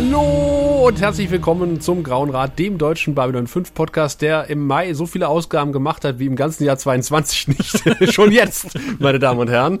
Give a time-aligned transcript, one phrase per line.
[0.00, 4.94] Hallo und herzlich willkommen zum Grauen Rat, dem deutschen Babylon 5 Podcast, der im Mai
[4.94, 7.82] so viele Ausgaben gemacht hat wie im ganzen Jahr 22 nicht.
[8.14, 9.80] Schon jetzt, meine Damen und Herren.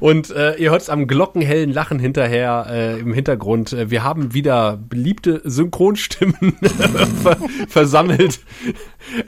[0.00, 3.76] Und äh, ihr hört es am glockenhellen Lachen hinterher äh, im Hintergrund.
[3.88, 6.56] Wir haben wieder beliebte Synchronstimmen
[7.22, 7.36] ver
[7.68, 8.40] versammelt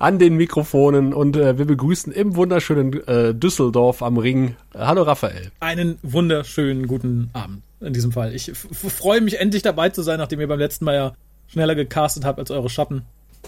[0.01, 4.57] an den Mikrofonen und äh, wir begrüßen im wunderschönen äh, Düsseldorf am Ring.
[4.77, 5.53] Hallo Raphael.
[5.61, 8.35] Einen wunderschönen guten Abend in diesem Fall.
[8.35, 11.13] Ich freue mich endlich dabei zu sein, nachdem ihr beim letzten Mal ja
[11.47, 13.03] schneller gecastet habt als eure Schatten.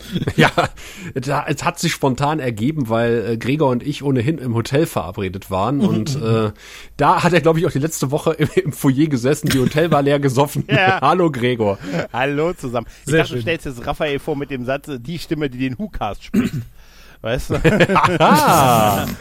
[0.37, 0.51] ja,
[1.15, 5.81] es hat sich spontan ergeben, weil äh, Gregor und ich ohnehin im Hotel verabredet waren
[5.85, 6.53] und äh,
[6.97, 9.49] da hat er, glaube ich, auch die letzte Woche im, im, Foyer gesessen.
[9.49, 10.65] Die Hotel war leer gesoffen.
[10.79, 11.01] Ja.
[11.01, 11.79] Hallo Gregor.
[12.13, 12.87] Hallo zusammen.
[13.01, 13.37] Ich Sehr dachte, schön.
[13.39, 16.55] du stellst jetzt Raphael vor mit dem Satz, die Stimme, die den Hucast spricht.
[17.21, 17.59] Weißt du?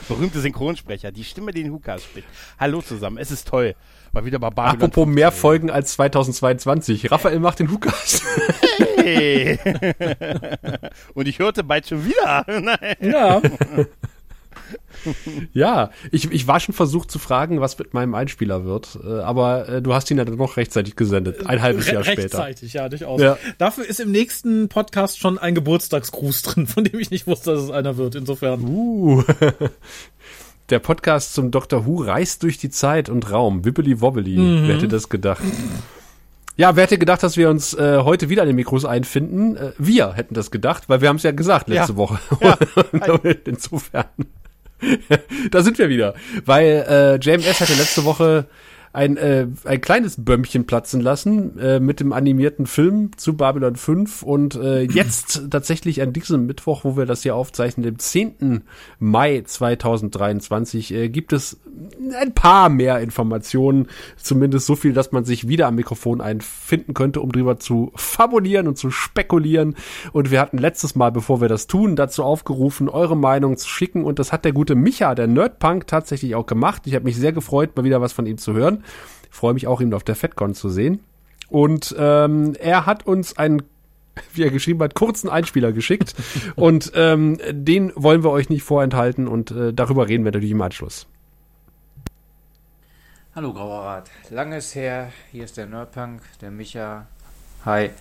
[0.07, 2.27] Berühmte Synchronsprecher, die Stimme, die den Hukas spricht.
[2.59, 3.75] Hallo zusammen, es ist toll.
[4.11, 7.11] Mal wieder mal Babylon Apropos mehr Folgen als 2022.
[7.11, 8.21] Raphael macht den Hukas.
[8.97, 9.59] Hey.
[11.13, 12.45] Und ich hörte bald schon wieder.
[12.47, 12.95] Nein.
[12.99, 13.41] Ja.
[15.53, 19.69] ja, ich, ich war schon versucht zu fragen, was mit meinem Einspieler wird, äh, aber
[19.69, 22.21] äh, du hast ihn ja dann noch rechtzeitig gesendet, ein halbes Re Jahr später.
[22.23, 23.21] Rechtzeitig, ja, durchaus.
[23.21, 23.37] Ja.
[23.57, 27.63] Dafür ist im nächsten Podcast schon ein Geburtstagsgruß drin, von dem ich nicht wusste, dass
[27.63, 28.61] es einer wird, insofern.
[28.63, 29.23] Uh.
[30.69, 31.85] Der Podcast zum Dr.
[31.85, 33.63] Who reist durch die Zeit und Raum.
[33.63, 34.37] Wibbly wobbly.
[34.37, 34.67] Mhm.
[34.67, 35.41] Wer hätte das gedacht?
[36.57, 39.55] Ja, wer hätte gedacht, dass wir uns äh, heute wieder an den Mikros einfinden?
[39.55, 41.97] Äh, wir hätten das gedacht, weil wir haben es ja gesagt letzte ja.
[41.97, 42.19] Woche.
[42.41, 42.57] Ja.
[43.45, 44.05] Insofern.
[45.51, 46.15] da sind wir wieder.
[46.43, 48.47] Weil äh, JMS hatte letzte Woche
[48.97, 54.23] ein, äh, ein kleines Bömmchen platzen lassen äh, mit dem animierten Film zu Babylon 5
[54.23, 58.63] und äh, jetzt tatsächlich an diesem Mittwoch, wo wir das hier aufzeichnen, dem 10.
[58.97, 61.59] Mai 2023, äh, gibt es
[62.19, 67.21] ein paar mehr Informationen, zumindest so viel, dass man sich wieder am Mikrofon einfinden könnte,
[67.21, 69.75] um drüber zu fabulieren und zu spekulieren.
[70.11, 74.03] Und wir hatten letztes Mal, bevor wir das tun, dazu aufgerufen, eure Meinung zu schicken
[74.03, 76.81] und das hat der gute Micha, der Nerdpunk, tatsächlich auch gemacht.
[76.85, 78.83] Ich habe mich sehr gefreut, mal wieder was von ihm zu hören.
[79.29, 80.99] Freue mich auch, ihn auf der FedCon zu sehen.
[81.49, 83.63] Und ähm, er hat uns einen
[84.33, 86.15] wie er geschrieben hat, kurzen Einspieler geschickt.
[86.55, 90.61] und ähm, den wollen wir euch nicht vorenthalten und äh, darüber reden wir natürlich im
[90.61, 91.07] Anschluss.
[93.35, 94.09] Hallo Grauer Rat.
[94.31, 97.05] Langes her, hier ist der Nerdpunk, der Micha.
[97.65, 97.91] Hi.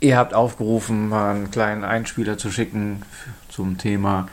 [0.00, 3.02] Ihr habt aufgerufen, mal einen kleinen Einspieler zu schicken
[3.48, 4.28] zum Thema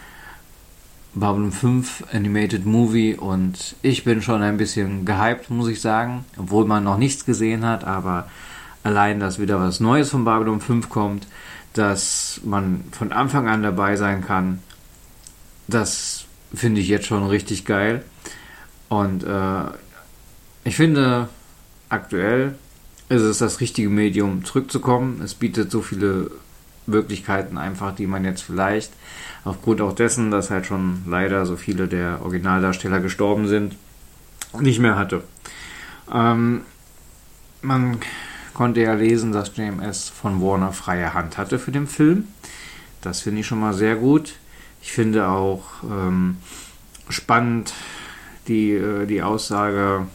[1.14, 6.66] Babylon 5 Animated Movie und ich bin schon ein bisschen gehypt, muss ich sagen, obwohl
[6.66, 8.30] man noch nichts gesehen hat, aber
[8.84, 11.28] allein, dass wieder was Neues von Babylon 5 kommt,
[11.74, 14.60] dass man von Anfang an dabei sein kann,
[15.68, 18.04] das finde ich jetzt schon richtig geil.
[18.90, 19.64] Und äh,
[20.64, 21.30] ich finde,
[21.90, 22.56] aktuell
[23.10, 25.22] ist es das richtige Medium, zurückzukommen.
[25.24, 26.32] Es bietet so viele
[26.88, 28.92] Möglichkeiten einfach, die man jetzt vielleicht
[29.44, 33.76] aufgrund auch dessen, dass halt schon leider so viele der Originaldarsteller gestorben sind,
[34.60, 35.24] nicht mehr hatte.
[36.12, 36.62] Ähm,
[37.62, 38.00] man
[38.54, 42.28] konnte ja lesen, dass JMS von Warner freie Hand hatte für den Film.
[43.02, 44.34] Das finde ich schon mal sehr gut.
[44.82, 46.38] Ich finde auch ähm,
[47.10, 47.74] spannend
[48.48, 50.08] die, äh, die Aussage,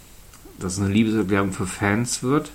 [0.59, 2.53] dass es eine Liebeserklärung für Fans wird.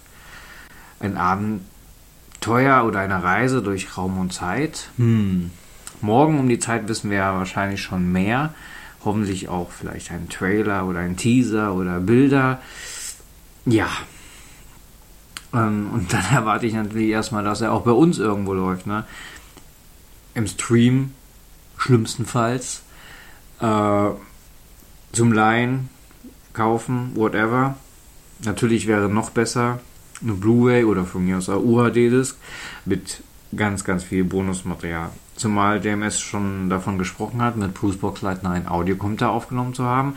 [0.99, 4.89] Ein Abenteuer oder eine Reise durch Raum und Zeit.
[4.97, 5.51] Hm.
[6.01, 8.53] Morgen um die Zeit wissen wir ja wahrscheinlich schon mehr.
[9.03, 12.61] Hoffentlich auch vielleicht ein Trailer oder ein Teaser oder Bilder.
[13.65, 13.89] Ja.
[15.53, 18.87] Ähm, und dann erwarte ich natürlich erstmal, dass er auch bei uns irgendwo läuft.
[18.87, 19.05] Ne?
[20.33, 21.13] Im Stream,
[21.77, 22.83] schlimmstenfalls.
[23.59, 24.09] Äh,
[25.11, 25.89] zum Leihen,
[26.53, 27.77] kaufen, whatever.
[28.43, 29.79] Natürlich wäre noch besser
[30.21, 32.37] eine Blu-ray oder von mir aus eine UHD-Disc
[32.85, 33.21] mit
[33.55, 35.09] ganz, ganz viel Bonusmaterial.
[35.35, 40.15] Zumal DMS schon davon gesprochen hat, mit Bruce Boxleitner ein Audiokommentar aufgenommen zu haben.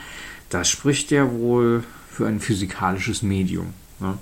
[0.51, 3.75] Das spricht ja wohl für ein physikalisches Medium.
[4.01, 4.19] Ne?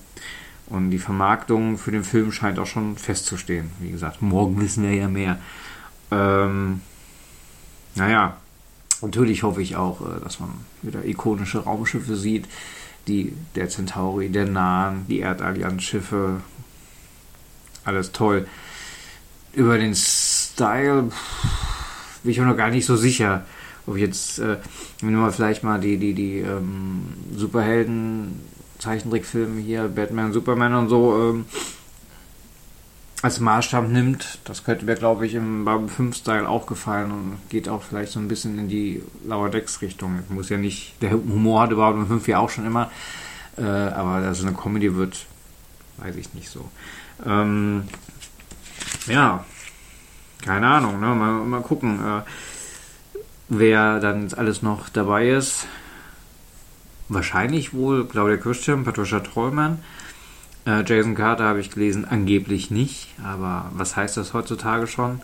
[0.66, 3.70] Und die Vermarktung für den Film scheint auch schon festzustehen.
[3.80, 5.38] Wie gesagt, morgen wissen wir ja mehr.
[6.10, 6.80] Ähm,
[7.94, 8.36] naja,
[9.02, 10.50] natürlich hoffe ich auch, äh, dass man
[10.80, 12.46] wieder ikonische Raumschiffe sieht,
[13.08, 16.40] die der Centauri, der Nahen, die Erdallianz-Schiffe.
[17.84, 18.46] Alles toll.
[19.52, 19.94] Über den
[20.62, 21.11] Style
[22.23, 23.44] bin ich auch noch gar nicht so sicher.
[23.87, 24.59] Ob jetzt, äh,
[25.00, 27.03] wenn man vielleicht mal die, die, die ähm,
[27.37, 28.41] Superhelden
[28.79, 31.47] Zeichentrickfilme hier, Batman, Superman und so, ähm,
[33.23, 34.38] als Maßstab nimmt.
[34.44, 38.12] Das könnte mir, glaube ich, im Babel 5 Style auch gefallen und geht auch vielleicht
[38.12, 40.20] so ein bisschen in die Lower Decks Richtung.
[40.29, 42.91] Muss ja nicht, der Humor hatte Babel 5 ja auch schon immer,
[43.56, 45.26] äh, aber also eine Comedy wird
[45.99, 46.69] weiß ich nicht so.
[47.25, 47.85] Ähm,
[49.06, 49.44] ja,
[50.44, 51.06] keine Ahnung, ne?
[51.06, 52.22] mal, mal gucken, äh,
[53.48, 55.66] wer dann alles noch dabei ist.
[57.08, 59.78] Wahrscheinlich wohl Claudia Christian, Patricia Trollmann.
[60.66, 63.08] Äh, Jason Carter habe ich gelesen, angeblich nicht.
[63.22, 65.20] Aber was heißt das heutzutage schon?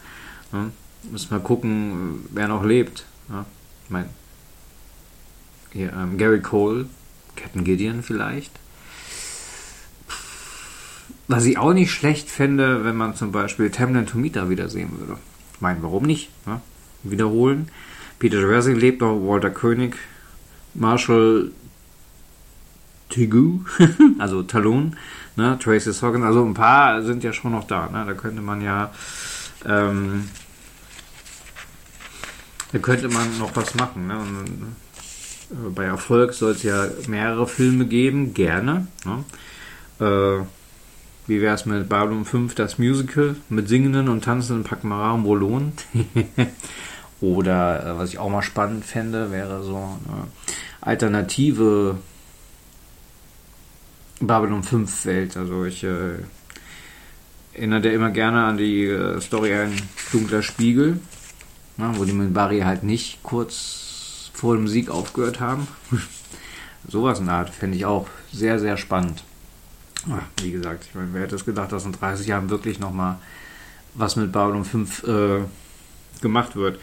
[0.52, 0.70] Ne?
[1.10, 3.06] Müssen wir gucken, wer noch lebt.
[3.28, 3.44] Ne?
[3.84, 4.08] Ich meine,
[5.74, 6.86] ähm, Gary Cole,
[7.36, 8.52] Captain Gideon vielleicht.
[11.28, 15.18] Was ich auch nicht schlecht fände, wenn man zum Beispiel Tamlin Tomita wiedersehen würde.
[15.54, 16.30] Ich meine, warum nicht?
[16.46, 16.62] Ne?
[17.02, 17.68] Wiederholen.
[18.18, 19.96] Peter Jurassic lebt noch, Walter König,
[20.74, 21.52] Marshall
[23.10, 23.60] Tigu,
[24.18, 24.96] also Talon,
[25.36, 27.88] ne, Tracy Hawkins, also ein paar sind ja schon noch da.
[27.88, 28.04] Ne?
[28.06, 28.90] Da könnte man ja,
[29.64, 30.28] ähm,
[32.72, 34.06] da könnte man noch was machen.
[34.06, 34.18] Ne?
[34.18, 34.46] Und,
[35.50, 38.86] äh, bei Erfolg soll es ja mehrere Filme geben, gerne.
[39.04, 39.24] Ne?
[40.40, 40.44] Äh,
[41.28, 45.72] wie wäre es mit Babylon 5, das Musical, mit singenden und tanzenden Pakmara und Bolon?
[47.20, 50.28] Oder äh, was ich auch mal spannend fände, wäre so eine
[50.80, 51.98] alternative
[54.20, 55.36] Babylon 5 Welt.
[55.36, 56.14] Also ich äh,
[57.52, 59.74] erinnere immer gerne an die äh, Story Ein
[60.12, 60.98] dunkler Spiegel,
[61.76, 65.68] ne, wo die mit Barry halt nicht kurz vor dem Sieg aufgehört haben.
[66.88, 69.24] Sowas in der Art fände ich auch sehr, sehr spannend.
[70.10, 73.18] Ach, wie gesagt, ich meine, wer hätte es gedacht, dass in 30 Jahren wirklich nochmal
[73.94, 75.40] was mit Babylon 5 äh,
[76.20, 76.78] gemacht wird.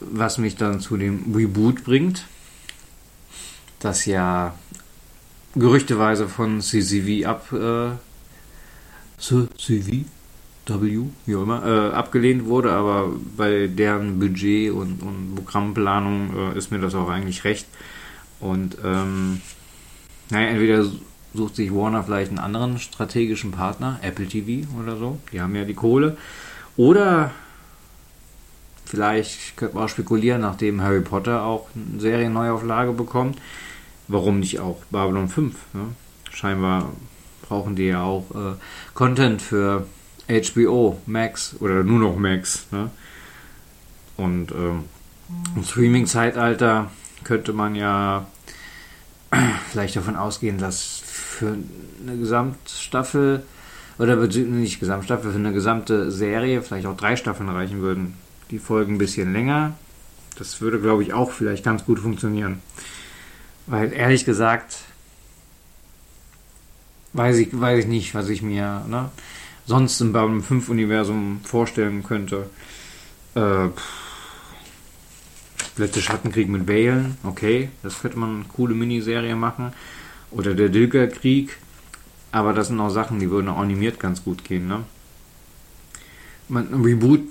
[0.00, 2.24] Was mich dann zu dem Reboot bringt,
[3.80, 4.54] das ja
[5.54, 7.90] gerüchteweise von CCV ab äh,
[9.18, 10.04] CCV
[10.66, 16.58] W, wie auch immer, äh, abgelehnt wurde, aber bei deren Budget und, und Programmplanung äh,
[16.58, 17.66] ist mir das auch eigentlich recht.
[18.38, 19.40] Und ähm,
[20.30, 20.84] naja, entweder
[21.34, 25.64] sucht sich Warner vielleicht einen anderen strategischen Partner, Apple TV oder so, die haben ja
[25.64, 26.16] die Kohle,
[26.76, 27.32] oder
[28.84, 33.38] vielleicht könnte man auch spekulieren, nachdem Harry Potter auch eine Serienneuauflage bekommt,
[34.08, 35.54] warum nicht auch Babylon 5?
[35.74, 35.80] Ne?
[36.30, 36.92] Scheinbar
[37.42, 38.54] brauchen die ja auch äh,
[38.94, 39.86] Content für
[40.28, 42.66] HBO Max oder nur noch Max.
[42.70, 42.90] Ne?
[44.16, 44.84] Und ähm,
[45.56, 46.90] im Streaming-Zeitalter
[47.24, 48.26] könnte man ja
[49.70, 51.56] vielleicht davon ausgehen, dass für
[52.02, 53.42] eine Gesamtstaffel
[53.98, 58.14] oder nicht Gesamtstaffel, für eine gesamte Serie vielleicht auch drei Staffeln reichen würden.
[58.50, 59.76] Die Folgen ein bisschen länger.
[60.38, 62.60] Das würde, glaube ich, auch vielleicht ganz gut funktionieren.
[63.66, 64.76] Weil ehrlich gesagt,
[67.12, 69.10] weiß ich, weiß ich nicht, was ich mir ne,
[69.66, 72.48] sonst im Babylon 5 Universum vorstellen könnte.
[73.34, 73.68] Äh,
[75.78, 79.72] Letzte Schattenkrieg mit Valen, okay, das könnte man eine coole Miniserie machen.
[80.30, 81.56] Oder der Dilger-Krieg,
[82.32, 84.84] aber das sind auch Sachen, die würden auch animiert ganz gut gehen, ne?
[86.50, 87.22] ein Reboot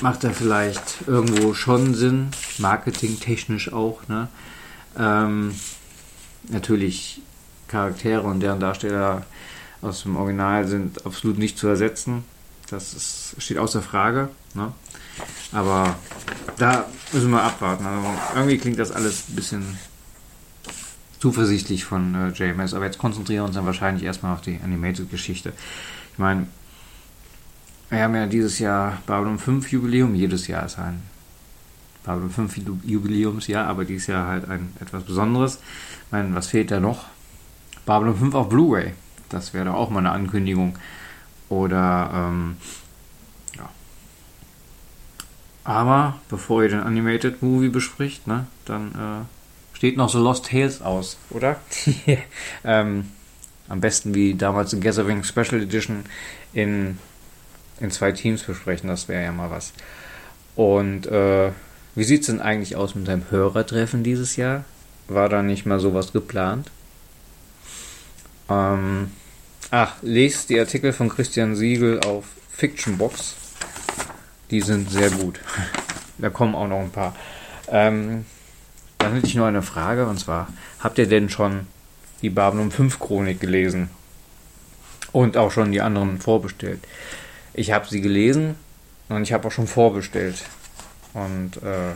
[0.00, 2.28] macht da vielleicht irgendwo schon Sinn,
[2.58, 4.28] marketingtechnisch auch, ne?
[4.98, 5.54] Ähm,
[6.48, 7.22] natürlich
[7.68, 9.24] Charaktere und deren Darsteller
[9.82, 12.24] aus dem Original sind absolut nicht zu ersetzen.
[12.68, 14.28] Das ist, steht außer Frage.
[14.54, 14.72] Ne?
[15.52, 15.96] Aber
[16.58, 17.86] da müssen wir abwarten.
[17.86, 19.78] Also irgendwie klingt das alles ein bisschen
[21.18, 22.74] zuversichtlich von äh, JMS.
[22.74, 25.52] Aber jetzt konzentrieren wir uns dann wahrscheinlich erstmal auf die Animated-Geschichte.
[26.12, 26.46] Ich meine,
[27.90, 30.14] wir haben ja dieses Jahr Babylon 5 Jubiläum.
[30.14, 31.02] Jedes Jahr ist ein
[32.04, 35.56] Babylon 5 Jubiläumsjahr, aber dieses Jahr halt ein etwas Besonderes.
[36.06, 37.06] Ich meine, was fehlt da noch?
[37.84, 38.94] Babylon 5 auf Blu-ray.
[39.28, 40.76] Das wäre doch auch mal eine Ankündigung.
[41.48, 42.56] Oder, ähm.
[45.70, 50.82] Aber bevor ihr den Animated Movie bespricht, ne, dann äh, steht noch so Lost Tales
[50.82, 51.60] aus, oder?
[52.64, 53.12] ähm,
[53.68, 56.06] am besten wie damals in Gathering Special Edition
[56.52, 56.98] in,
[57.78, 59.72] in zwei Teams besprechen, das wäre ja mal was.
[60.56, 61.52] Und äh,
[61.94, 64.64] wie sieht es denn eigentlich aus mit deinem Hörertreffen dieses Jahr?
[65.06, 66.68] War da nicht mal sowas geplant?
[68.48, 69.12] Ähm,
[69.70, 73.36] ach, lest die Artikel von Christian Siegel auf Fictionbox.
[74.50, 75.40] Die sind sehr gut.
[76.18, 77.14] da kommen auch noch ein paar.
[77.68, 78.24] Ähm,
[78.98, 80.48] dann hätte ich nur eine Frage und zwar:
[80.80, 81.66] Habt ihr denn schon
[82.22, 83.90] die Babylon 5 Chronik gelesen?
[85.12, 86.80] Und auch schon die anderen vorbestellt?
[87.52, 88.54] Ich habe sie gelesen
[89.08, 90.44] und ich habe auch schon vorbestellt.
[91.14, 91.94] Und äh,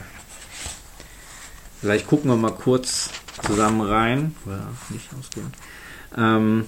[1.80, 3.10] vielleicht gucken wir mal kurz
[3.46, 4.34] zusammen rein.
[4.46, 5.52] Ja, nicht ausgehen.
[6.16, 6.66] Ähm,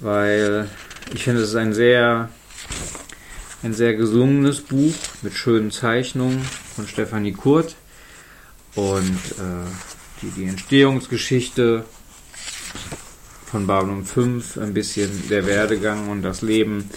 [0.00, 0.68] weil
[1.14, 2.30] ich finde, es ist ein sehr,
[3.62, 6.42] ein sehr gesungenes Buch mit schönen Zeichnungen
[6.74, 7.76] von Stefanie Kurt
[8.74, 9.68] und äh,
[10.20, 11.84] die, die Entstehungsgeschichte
[13.46, 16.90] von Babylon 5, ein bisschen der Werdegang und das Leben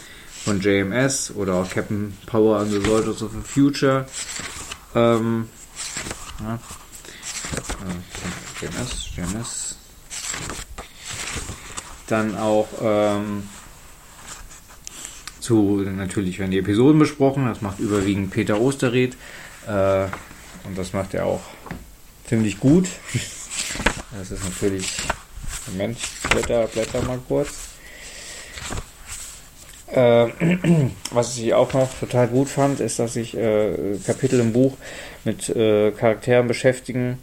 [0.44, 4.08] von JMS oder auch Captain Power and the Soldiers of the Future.
[4.96, 5.50] Ähm,
[6.40, 6.60] ja.
[7.84, 9.78] Äh, JMS, JMS.
[12.08, 13.50] Dann auch ähm,
[15.46, 19.16] zu, natürlich werden die Episoden besprochen, das macht überwiegend Peter Osterried
[19.68, 20.06] äh,
[20.66, 21.42] und das macht er auch
[22.26, 22.88] ziemlich gut.
[24.18, 24.98] Das ist natürlich,
[25.72, 25.98] Moment,
[26.32, 27.50] blätter, blätter mal kurz.
[29.92, 30.28] Äh,
[31.12, 34.76] was ich auch noch total gut fand, ist, dass sich äh, Kapitel im Buch
[35.26, 37.20] mit Charakteren beschäftigen,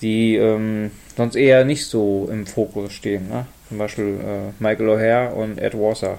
[0.00, 3.28] die ähm, sonst eher nicht so im Fokus stehen.
[3.28, 3.46] Ne?
[3.68, 4.18] Zum Beispiel
[4.58, 6.18] Michael O'Hare und Ed Wasser.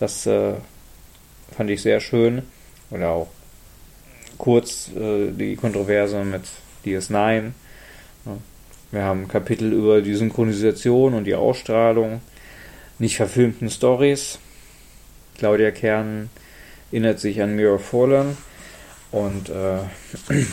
[0.00, 0.54] Das äh,
[1.56, 2.42] fand ich sehr schön.
[2.90, 3.28] Oder auch
[4.38, 6.42] kurz äh, die Kontroverse mit
[6.84, 7.42] DS9.
[7.42, 7.52] Ne?
[8.90, 12.22] Wir haben Kapitel über die Synchronisation und die Ausstrahlung
[12.98, 14.38] nicht verfilmten Stories.
[15.38, 16.30] Claudia Kern
[16.90, 18.36] erinnert sich an Mirror Fallen
[19.12, 19.78] und äh,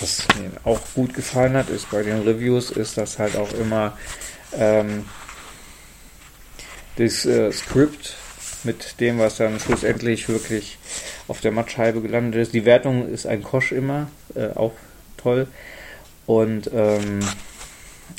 [0.00, 3.96] was mir auch gut gefallen hat, ist bei den Reviews, ist, dass halt auch immer
[4.56, 5.06] ähm,
[6.96, 8.16] das äh, Skript
[8.64, 10.78] mit dem, was dann schlussendlich wirklich
[11.28, 12.54] auf der Mattscheibe gelandet ist.
[12.54, 14.72] Die Wertung ist ein Kosch immer, äh, auch
[15.16, 15.46] toll.
[16.26, 17.20] Und ähm,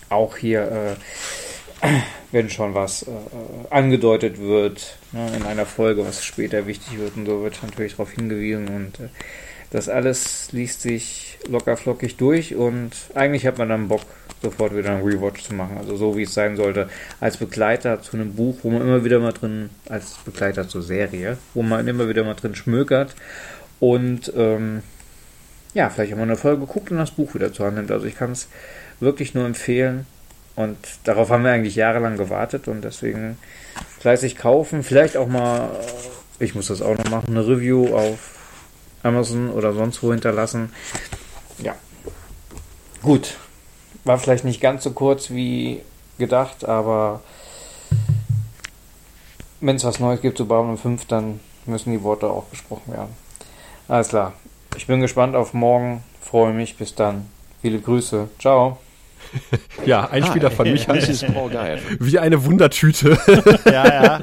[0.10, 0.98] auch hier,
[1.82, 1.88] äh,
[2.32, 3.10] wenn schon was äh,
[3.70, 8.12] angedeutet wird ne, in einer Folge, was später wichtig wird und so, wird natürlich darauf
[8.12, 9.10] hingewiesen und äh,
[9.72, 14.02] das alles liest sich locker flockig durch und eigentlich hat man dann Bock,
[14.42, 15.78] sofort wieder einen Rewatch zu machen.
[15.78, 19.20] Also so wie es sein sollte, als Begleiter zu einem Buch, wo man immer wieder
[19.20, 23.16] mal drin, als Begleiter zur Serie, wo man immer wieder mal drin schmökert
[23.80, 24.82] und ähm,
[25.74, 27.92] ja, vielleicht auch mal eine Folge guckt und das Buch wieder zur Hand nimmt.
[27.92, 28.48] Also ich kann es
[29.00, 30.08] wirklich nur empfehlen.
[30.56, 33.38] Und darauf haben wir eigentlich jahrelang gewartet und deswegen
[34.00, 34.84] fleißig kaufen.
[34.84, 35.70] Vielleicht auch mal,
[36.40, 38.35] ich muss das auch noch machen, eine Review auf
[39.06, 40.74] Amazon oder sonst wo hinterlassen.
[41.60, 41.76] Ja.
[43.02, 43.38] Gut.
[44.04, 45.82] War vielleicht nicht ganz so kurz wie
[46.18, 47.22] gedacht, aber
[49.62, 53.16] wenn es was Neues gibt zu Babylon 5, dann müssen die Worte auch gesprochen werden.
[53.88, 54.34] Alles klar.
[54.78, 56.04] Ich bin gespannt auf morgen.
[56.22, 56.78] Freue mich.
[56.78, 57.30] Bis dann.
[57.62, 58.30] Viele Grüße.
[58.40, 58.78] Ciao.
[59.86, 61.80] ja, Einspieler ah, von Michael.
[62.00, 63.18] Wie eine Wundertüte.
[63.66, 64.20] ja, ja.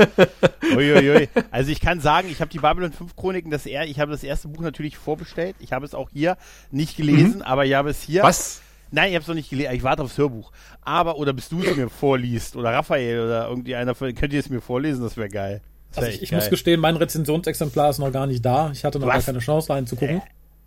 [0.75, 1.29] Uiuiui.
[1.51, 4.25] Also ich kann sagen, ich habe die Babylon 5 Chroniken, das er, ich habe das
[4.25, 5.57] erste Buch natürlich vorbestellt.
[5.61, 6.37] Ich habe es auch hier
[6.71, 7.43] nicht gelesen, mhm.
[7.43, 8.23] aber ich habe es hier.
[8.23, 8.63] Was?
[8.91, 9.73] Nein, ich habe es noch nicht gelesen.
[9.73, 10.53] Ich warte aufs Hörbuch.
[10.83, 14.41] Aber, oder bis du es mir vorliest, oder Raphael, oder irgendwie einer von, könnt ihr
[14.41, 15.03] es mir vorlesen?
[15.03, 15.63] Das wäre geil.
[15.95, 18.71] Das also ich, ich muss gestehen, mein Rezensionsexemplar ist noch gar nicht da.
[18.73, 19.15] Ich hatte noch Was?
[19.15, 20.19] gar keine Chance reinzugucken.
[20.19, 20.23] Äh,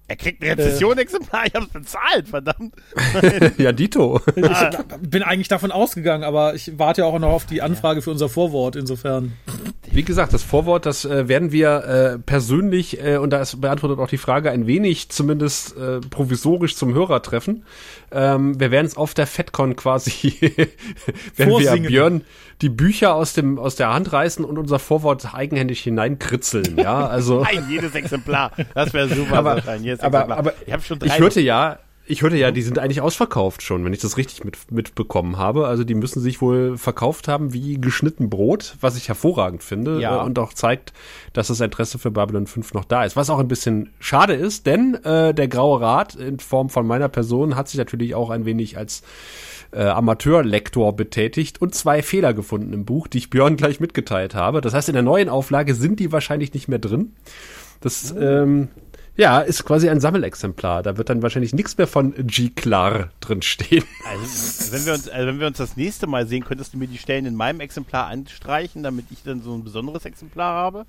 [0.08, 2.76] er kriegt ein Rezession-Exemplar, ich hab's bezahlt, verdammt.
[3.58, 4.22] ja, Dito.
[4.36, 4.44] Ich
[5.00, 8.30] bin eigentlich davon ausgegangen, aber ich warte ja auch noch auf die Anfrage für unser
[8.30, 9.34] Vorwort, insofern.
[9.96, 13.98] Wie gesagt, das Vorwort, das äh, werden wir äh, persönlich, äh, und da ist beantwortet
[13.98, 17.64] auch die Frage, ein wenig zumindest äh, provisorisch zum Hörer treffen.
[18.12, 20.34] Ähm, wir werden es auf der FedCon quasi,
[21.38, 22.26] werden wir Björn
[22.62, 26.78] die Bücher aus dem aus der Hand reißen und unser Vorwort eigenhändig hineinkritzeln.
[26.78, 28.52] Ja, also Nein, jedes Exemplar.
[28.74, 29.38] Das wäre super.
[29.38, 29.64] aber,
[30.02, 33.94] aber, aber ich, ich hörte ja, ich hörte ja, die sind eigentlich ausverkauft schon, wenn
[33.94, 35.68] ich das richtig mit, mitbekommen habe.
[35.68, 40.22] Also die müssen sich wohl verkauft haben wie geschnitten Brot, was ich hervorragend finde ja.
[40.22, 40.94] äh, und auch zeigt,
[41.34, 43.16] dass das Interesse für Babylon 5 noch da ist.
[43.16, 47.10] Was auch ein bisschen schade ist, denn äh, der Graue Rat in Form von meiner
[47.10, 49.02] Person hat sich natürlich auch ein wenig als
[49.72, 54.62] äh, Amateurlektor betätigt und zwei Fehler gefunden im Buch, die ich Björn gleich mitgeteilt habe.
[54.62, 57.14] Das heißt, in der neuen Auflage sind die wahrscheinlich nicht mehr drin.
[57.82, 58.20] Das oh.
[58.20, 58.70] ähm,
[59.18, 60.84] ja, ist quasi ein Sammelexemplar.
[60.84, 62.50] Da wird dann wahrscheinlich nichts mehr von G.
[62.50, 63.84] Klar drin stehen.
[64.06, 66.88] Also, wenn wir, uns, also wenn wir uns das nächste Mal sehen, könntest du mir
[66.88, 70.86] die Stellen in meinem Exemplar anstreichen, damit ich dann so ein besonderes Exemplar habe?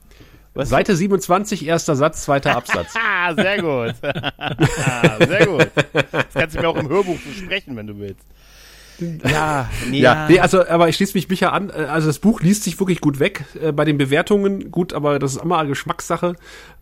[0.54, 0.68] Was?
[0.68, 2.94] Seite 27, erster Satz, zweiter Absatz.
[3.36, 3.94] Sehr gut.
[5.28, 5.70] Sehr gut.
[6.12, 8.24] Das kannst du mir auch im Hörbuch besprechen, wenn du willst.
[8.98, 10.26] Ja, nee, ja.
[10.28, 11.70] Nee, also, aber ich schließe mich Micha an.
[11.70, 13.44] Äh, also das Buch liest sich wirklich gut weg.
[13.60, 16.36] Äh, bei den Bewertungen gut, aber das ist immer eine Geschmackssache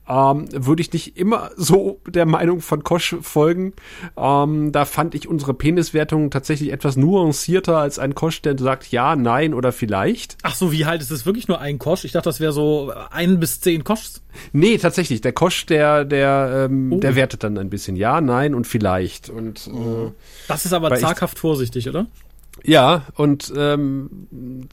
[0.09, 3.73] ähm, würde ich nicht immer so der Meinung von Kosch folgen.
[4.17, 9.17] Ähm, da fand ich unsere Peniswertung tatsächlich etwas nuancierter als ein Kosch, der sagt ja,
[9.17, 10.37] nein oder vielleicht.
[10.43, 12.05] Ach so, wie halt ist es wirklich nur ein Kosch?
[12.05, 14.23] Ich dachte, das wäre so ein bis zehn Koschs.
[14.53, 15.21] Nee, tatsächlich.
[15.21, 17.01] Der Kosch, der, der, ähm, oh.
[17.01, 19.31] der wertet dann ein bisschen ja, nein und vielleicht.
[19.31, 20.11] Und äh,
[20.49, 22.07] das ist aber zaghaft vorsichtig, oder?
[22.63, 24.69] Ja, und ähm,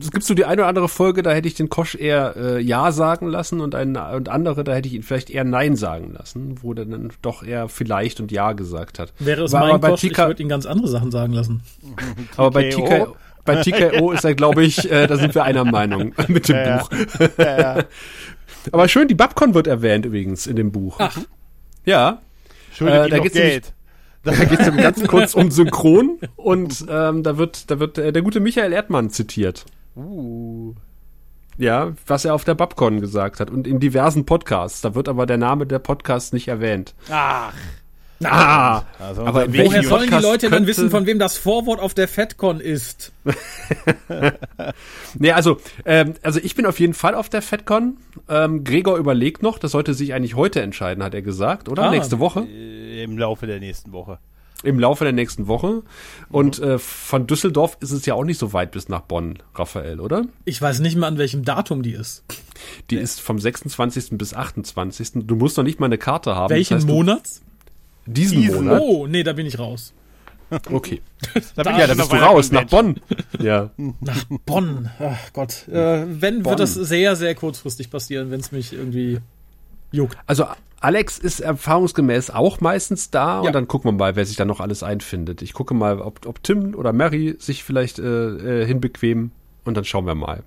[0.00, 2.60] es gibt so die eine oder andere Folge, da hätte ich den Kosch eher äh,
[2.60, 6.12] Ja sagen lassen und, ein, und andere, da hätte ich ihn vielleicht eher Nein sagen
[6.12, 9.12] lassen, wo der dann doch eher vielleicht und Ja gesagt hat.
[9.18, 11.62] Wäre es War mein Kosch, Tika, ich würde ihn ganz andere Sachen sagen lassen.
[12.36, 16.12] aber bei TK, bei TKO ist er, glaube ich, äh, da sind wir einer Meinung
[16.28, 16.90] mit dem Ja, Buch.
[17.38, 17.84] Ja, ja.
[18.72, 20.96] Aber schön, die Babcon wird erwähnt übrigens in dem Buch.
[20.98, 21.16] Ach.
[21.86, 22.20] Ja,
[22.74, 23.72] Schuldet Äh, da geht's nämlich- Geld.
[24.22, 28.22] Da geht es ganz kurz um Synchron und ähm, da wird, da wird äh, der
[28.22, 29.64] gute Michael Erdmann zitiert.
[29.96, 30.74] Uh.
[31.58, 34.80] Ja, was er auf der Babcon gesagt hat und in diversen Podcasts.
[34.80, 36.94] Da wird aber der Name der Podcasts nicht erwähnt.
[37.10, 37.52] Ach.
[38.24, 42.08] Ah, Also aber Woher sollen die Leute dann wissen, von wem das Vorwort auf der
[42.08, 43.12] FedCon ist?
[45.18, 47.96] Nee, also, ähm, also ich bin auf jeden Fall auf der FedCon.
[48.28, 51.84] Ähm, Gregor überlegt noch, das sollte sich eigentlich heute entscheiden, hat er gesagt, oder?
[51.84, 51.90] Ah.
[51.90, 52.40] Nächste Woche?
[52.46, 54.18] Äh, Im Laufe der nächsten Woche.
[54.64, 55.82] Im Laufe der nächsten Woche.
[56.30, 60.00] Und äh, von Düsseldorf ist es ja auch nicht so weit bis nach Bonn, Raphael,
[60.00, 60.24] oder?
[60.44, 62.24] Ich weiß nicht mal, an welchem Datum die ist.
[62.90, 64.18] Die ist vom 26.
[64.18, 65.10] bis 28.
[65.26, 66.50] Du musst noch nicht mal eine Karte haben.
[66.50, 67.42] Welchen das heißt, du- Monats?
[68.12, 68.80] Diesen, Diesen Monat.
[68.82, 69.92] Oh, nee, da bin ich raus.
[70.70, 71.02] Okay.
[71.56, 72.64] Da bin Ja, da bist du raus, nach.
[72.64, 73.00] Bonn.
[73.38, 73.70] Ja.
[74.00, 74.88] Nach Bonn.
[74.98, 75.68] Ach Gott.
[75.68, 76.52] Äh, wenn, Bonn.
[76.52, 79.18] wird das sehr, sehr kurzfristig passieren, wenn es mich irgendwie
[79.92, 80.16] juckt.
[80.26, 80.46] Also
[80.80, 83.48] Alex ist erfahrungsgemäß auch meistens da Ja.
[83.48, 85.42] und dann gucken wir mal, wer sich da noch alles einfindet.
[85.42, 89.32] Ich gucke mal, ob, ob Tim oder Mary sich vielleicht äh, äh, hinbequemen
[89.64, 90.44] und dann schauen wir mal.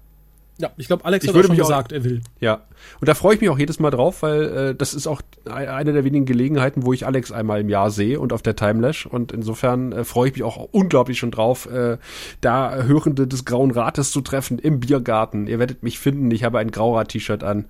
[0.62, 2.22] Ja, ich glaube, Alex Ich hat würde auch schon mich auch- gesagt, er will.
[2.40, 2.62] Ja,
[3.00, 5.92] und da freue ich mich auch jedes Mal drauf, weil äh, das ist auch eine
[5.92, 9.06] der wenigen Gelegenheiten, wo ich Alex einmal im Jahr sehe und auf der Timelash.
[9.08, 11.98] Und insofern äh, freue ich mich auch unglaublich schon drauf, äh,
[12.42, 15.48] da Hörende des Grauen Rates zu treffen im Biergarten.
[15.48, 17.66] Ihr werdet mich finden, ich habe ein Graurat-T-Shirt an.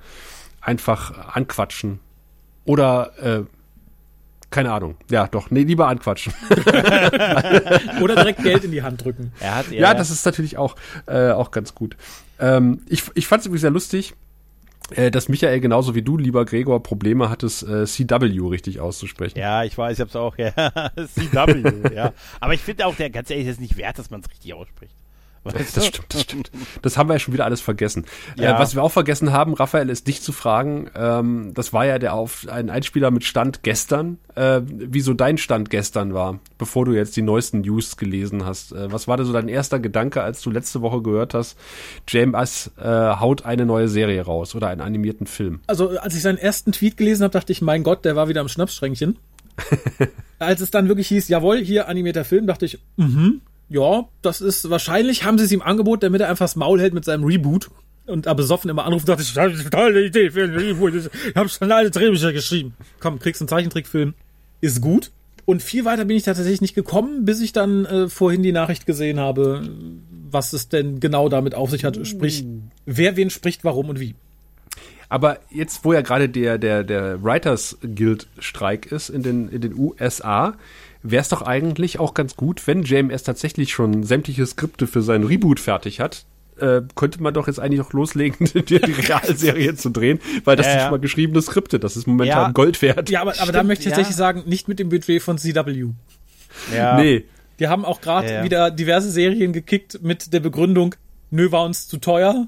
[0.60, 2.00] Einfach anquatschen.
[2.65, 3.44] Oder, äh,
[4.52, 4.98] keine Ahnung.
[5.10, 6.34] Ja, doch, nee, lieber anquatschen.
[8.02, 9.32] Oder direkt Geld in die Hand drücken.
[9.40, 10.76] Er hat, Ja, das ist natürlich auch,
[11.08, 11.98] äh, auch ganz gut.
[12.40, 14.14] Ähm, ich ich fand es übrigens sehr lustig,
[14.96, 19.40] äh, dass Michael genauso wie du, lieber Gregor, Probleme hattest, äh, CW richtig auszusprechen.
[19.40, 20.52] Ja, ich weiß, ich hab's auch, ja.
[20.96, 22.14] CW, ja.
[22.40, 24.96] Aber ich finde auch, der ganz ehrlich, ist nicht wert, dass man es richtig ausspricht.
[25.43, 25.89] Weißt Das du?
[25.89, 26.51] stimmt, das stimmt.
[26.84, 28.06] Das haben wir ja schon wieder alles vergessen.
[28.38, 28.56] Ja.
[28.56, 30.89] Äh, was wir auch vergessen haben, Raphael, ist dich zu fragen.
[30.95, 34.19] Ähm, das war ja der auf ein Einspieler mit Stand gestern.
[34.36, 38.71] Äh, wieso dein Stand gestern war, bevor du jetzt die neuesten News gelesen hast.
[38.71, 41.58] Äh, was war da so dein erster Gedanke, als du letzte Woche gehört hast,
[42.08, 45.60] JMS äh, haut eine neue Serie raus oder einen animierten Film?
[45.65, 48.41] Also, als ich seinen ersten Tweet gelesen habe, dachte ich, mein Gott, der war wieder
[48.41, 49.17] am Schnapssträngchen.
[50.39, 53.41] als es dann wirklich hieß, jawohl, hier animierter Film, dachte ich, mhm,
[53.72, 56.94] ja, das ist wahrscheinlich, haben sie es ihm angeboten, damit er einfach das Maul hält
[56.94, 57.72] mit seinem Reboot.
[58.06, 60.94] Und da besoffen immer anruft, dachte ich, das ist eine tolle Idee für ein Reboot.
[60.96, 62.74] Ich habe schon alle Drehbücher geschrieben.
[63.00, 64.14] Komm, kriegst einen Zeichentrickfilm.
[64.60, 65.12] Ist gut.
[65.46, 68.86] Und viel weiter bin ich tatsächlich nicht gekommen, bis ich dann äh, vorhin die Nachricht
[68.86, 69.70] gesehen habe,
[70.30, 72.06] was es denn genau damit auf sich hat.
[72.06, 72.44] Sprich,
[72.86, 74.16] wer wen spricht, warum und wie.
[75.08, 79.62] Aber jetzt, wo ja gerade der, der, der Writers Guild Streik ist in den, in
[79.62, 80.56] den USA,
[81.04, 85.24] wäre es doch eigentlich auch ganz gut, wenn JMS tatsächlich schon sämtliche Skripte für seinen
[85.26, 86.26] Reboot fertig hat.
[86.60, 90.66] Äh, könnte man doch jetzt eigentlich auch loslegen, die, die Realserie zu drehen, weil das
[90.68, 90.86] Ja, sind ja.
[90.86, 91.80] schon mal geschriebene Skripte.
[91.80, 92.52] Das ist momentan Ja.
[92.52, 93.10] Gold wert.
[93.10, 93.92] Ja, aber, aber da möchte ich ja.
[93.96, 95.88] tatsächlich sagen, nicht mit dem Budget von CW.
[96.76, 96.98] Ja.
[96.98, 97.26] Nee.
[97.60, 98.44] Die haben auch gerade Ja, ja.
[98.44, 100.96] wieder diverse Serien gekickt mit der Begründung,
[101.32, 102.48] nö, war uns zu teuer.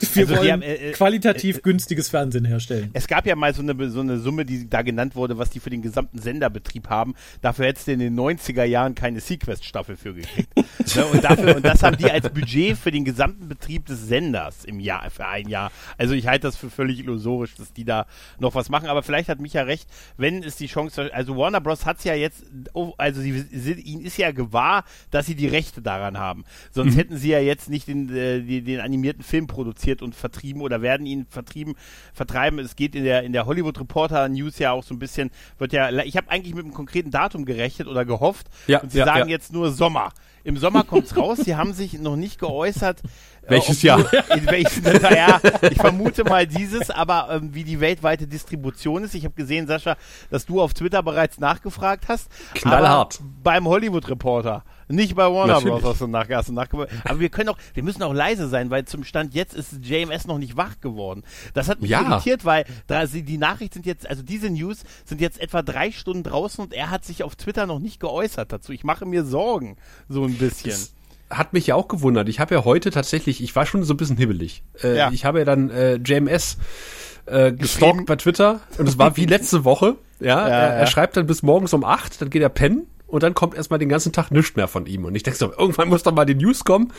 [0.00, 2.90] Wir Also wollen haben, äh, äh, qualitativ günstiges Fernsehen herstellen.
[2.92, 5.60] Es gab ja mal so eine, so eine Summe, die da genannt wurde, was die
[5.60, 7.14] für den gesamten Senderbetrieb haben.
[7.42, 10.56] Dafür hättest du in den 90er Jahren keine Sequest-Staffel für gekriegt.
[10.56, 11.06] ne?
[11.06, 14.80] und, dafür, und das haben die als Budget für den gesamten Betrieb des Senders im
[14.80, 15.70] Jahr, für ein Jahr.
[15.98, 18.06] Also ich halte das für völlig illusorisch, dass die da
[18.38, 18.88] noch was machen.
[18.88, 21.84] Aber vielleicht hat Micha recht, wenn es die Chance, also Warner Bros.
[21.86, 25.46] hat es ja jetzt, oh, also sie, sie, ihnen ist ja gewahr, dass sie die
[25.48, 26.44] Rechte daran haben.
[26.70, 30.62] Sonst hätten sie ja jetzt nicht den, äh, den, den animierten Film produziert und vertrieben
[30.62, 31.74] oder werden ihn vertrieben,
[32.14, 32.58] vertreiben.
[32.60, 35.72] Es geht in der, in der Hollywood Reporter News ja auch so ein bisschen, wird
[35.72, 39.04] ja, ich habe eigentlich mit einem konkreten Datum gerechnet oder gehofft Ja, und sie ja,
[39.04, 39.34] sagen ja.
[39.34, 40.12] jetzt nur Sommer.
[40.42, 43.02] Im Sommer kommt's raus, sie haben sich noch nicht geäußert.
[43.42, 44.00] Äh, Welches Jahr?
[44.36, 49.14] In welchem, ja, ich vermute mal dieses, aber ähm, wie die weltweite Distribution ist.
[49.14, 49.96] Ich habe gesehen, Sascha,
[50.30, 52.28] dass du auf Twitter bereits nachgefragt hast.
[52.54, 53.20] Knallhart.
[53.42, 54.64] Beim Hollywood Reporter.
[54.90, 55.82] Nicht bei Warner Natürlich.
[55.82, 55.92] Bros.
[55.92, 56.92] hast du nach, nachgefragt.
[57.04, 60.26] Aber wir können auch, wir müssen auch leise sein, weil zum Stand jetzt ist JMS
[60.26, 61.22] noch nicht wach geworden.
[61.54, 62.02] Das hat mich Ja.
[62.02, 66.24] irritiert, weil da, die Nachricht sind jetzt, also diese News sind jetzt etwa drei Stunden
[66.24, 68.72] draußen und er hat sich auf Twitter noch nicht geäußert dazu.
[68.72, 69.76] Ich mache mir Sorgen,
[70.08, 70.74] so ein bisschen.
[71.30, 72.28] Hat mich ja auch gewundert.
[72.28, 74.62] Ich habe ja heute tatsächlich, ich war schon so ein bisschen hibbelig.
[74.82, 75.10] Äh, Ja.
[75.12, 76.58] Ich habe ja dann äh, JMS
[77.26, 79.96] äh, gestalkt bei Twitter und es war wie letzte Woche.
[80.18, 80.74] Ja, Ja, er, ja.
[80.80, 83.78] er schreibt dann bis morgens um acht, dann geht er pennen und dann kommt erstmal
[83.78, 85.04] den ganzen Tag nichts mehr von ihm.
[85.04, 86.92] Und ich denke so, irgendwann muss doch mal die News kommen.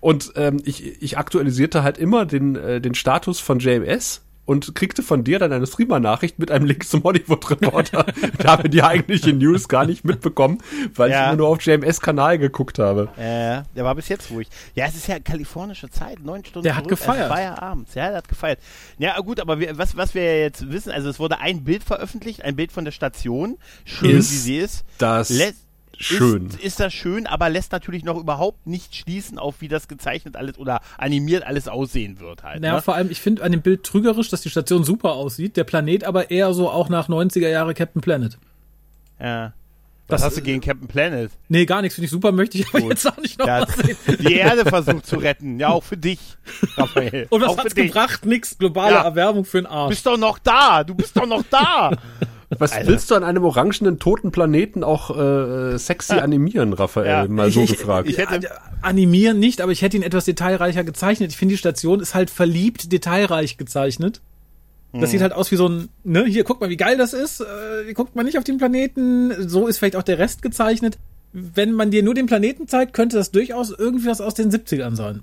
[0.00, 5.02] Und ähm, ich, ich aktualisierte halt immer den, äh, den Status von JMS und kriegte
[5.02, 8.06] von dir dann eine Streamer-Nachricht mit einem Link zum Hollywood-Reporter.
[8.38, 10.58] da habe die eigentliche News gar nicht mitbekommen,
[10.94, 11.20] weil Ja.
[11.20, 13.08] ich immer nur auf JMS-Kanal geguckt habe.
[13.16, 14.48] Äh, der war bis jetzt ruhig.
[14.74, 17.30] Ja, es ist ja kalifornische Zeit, neun Stunden Der hat zurück, gefeiert.
[17.30, 18.58] Also Feierabends, ja, der hat gefeiert.
[18.98, 21.82] Ja, gut, aber wir, was, was wir ja jetzt wissen, also es wurde ein Bild
[21.82, 24.84] veröffentlicht, ein Bild von der Station, schön Ist wie sie ist.
[24.98, 25.65] Das Lässt-
[25.98, 26.46] schön.
[26.46, 30.36] Ist, ist das schön, aber lässt natürlich noch überhaupt nicht schließen auf, wie das gezeichnet
[30.36, 32.62] alles oder animiert alles aussehen wird halt.
[32.64, 32.82] Ja, ne?
[32.82, 36.04] vor allem, ich finde an dem Bild trügerisch, dass die Station super aussieht, der Planet
[36.04, 38.38] aber eher so auch nach 90er Jahre Captain Planet.
[39.20, 39.52] ja.
[40.08, 41.32] Was Das- hast du gegen Captain Planet?
[41.48, 42.90] Nee, gar nichts, finde ich super, möchte ich aber Gut.
[42.90, 43.96] jetzt auch nicht noch hat sehen.
[44.20, 45.58] die Erde versucht zu retten.
[45.58, 46.20] Ja, auch für dich,
[46.76, 47.26] Raphael.
[47.30, 48.24] Und was auch hat's gebracht?
[48.24, 49.02] Nix, globale Ja.
[49.02, 49.88] Erwärmung für den Du Arsch.
[49.88, 50.84] bist doch noch da.
[50.84, 51.90] Du bist doch noch da.
[52.50, 52.88] Was Alter.
[52.88, 57.06] willst du an einem orangenen toten Planeten auch äh, sexy animieren, Raphael?
[57.08, 57.26] Ja.
[57.28, 58.08] Mal so Ich- ich- gefragt.
[58.08, 58.50] Ich hätte, Ja,
[58.82, 61.30] animieren nicht, aber ich hätte ihn etwas detailreicher gezeichnet.
[61.32, 64.20] Ich finde, die Station ist halt verliebt detailreich gezeichnet.
[64.92, 67.40] Das sieht halt aus wie so ein, ne, hier, guck mal, wie geil das ist.
[67.40, 69.46] Äh, guckt man nicht auf den Planeten.
[69.48, 70.96] So ist vielleicht auch der Rest gezeichnet.
[71.34, 74.94] Wenn man dir nur den Planeten zeigt, könnte das durchaus irgendwie was aus den 70ern
[74.94, 75.22] sein.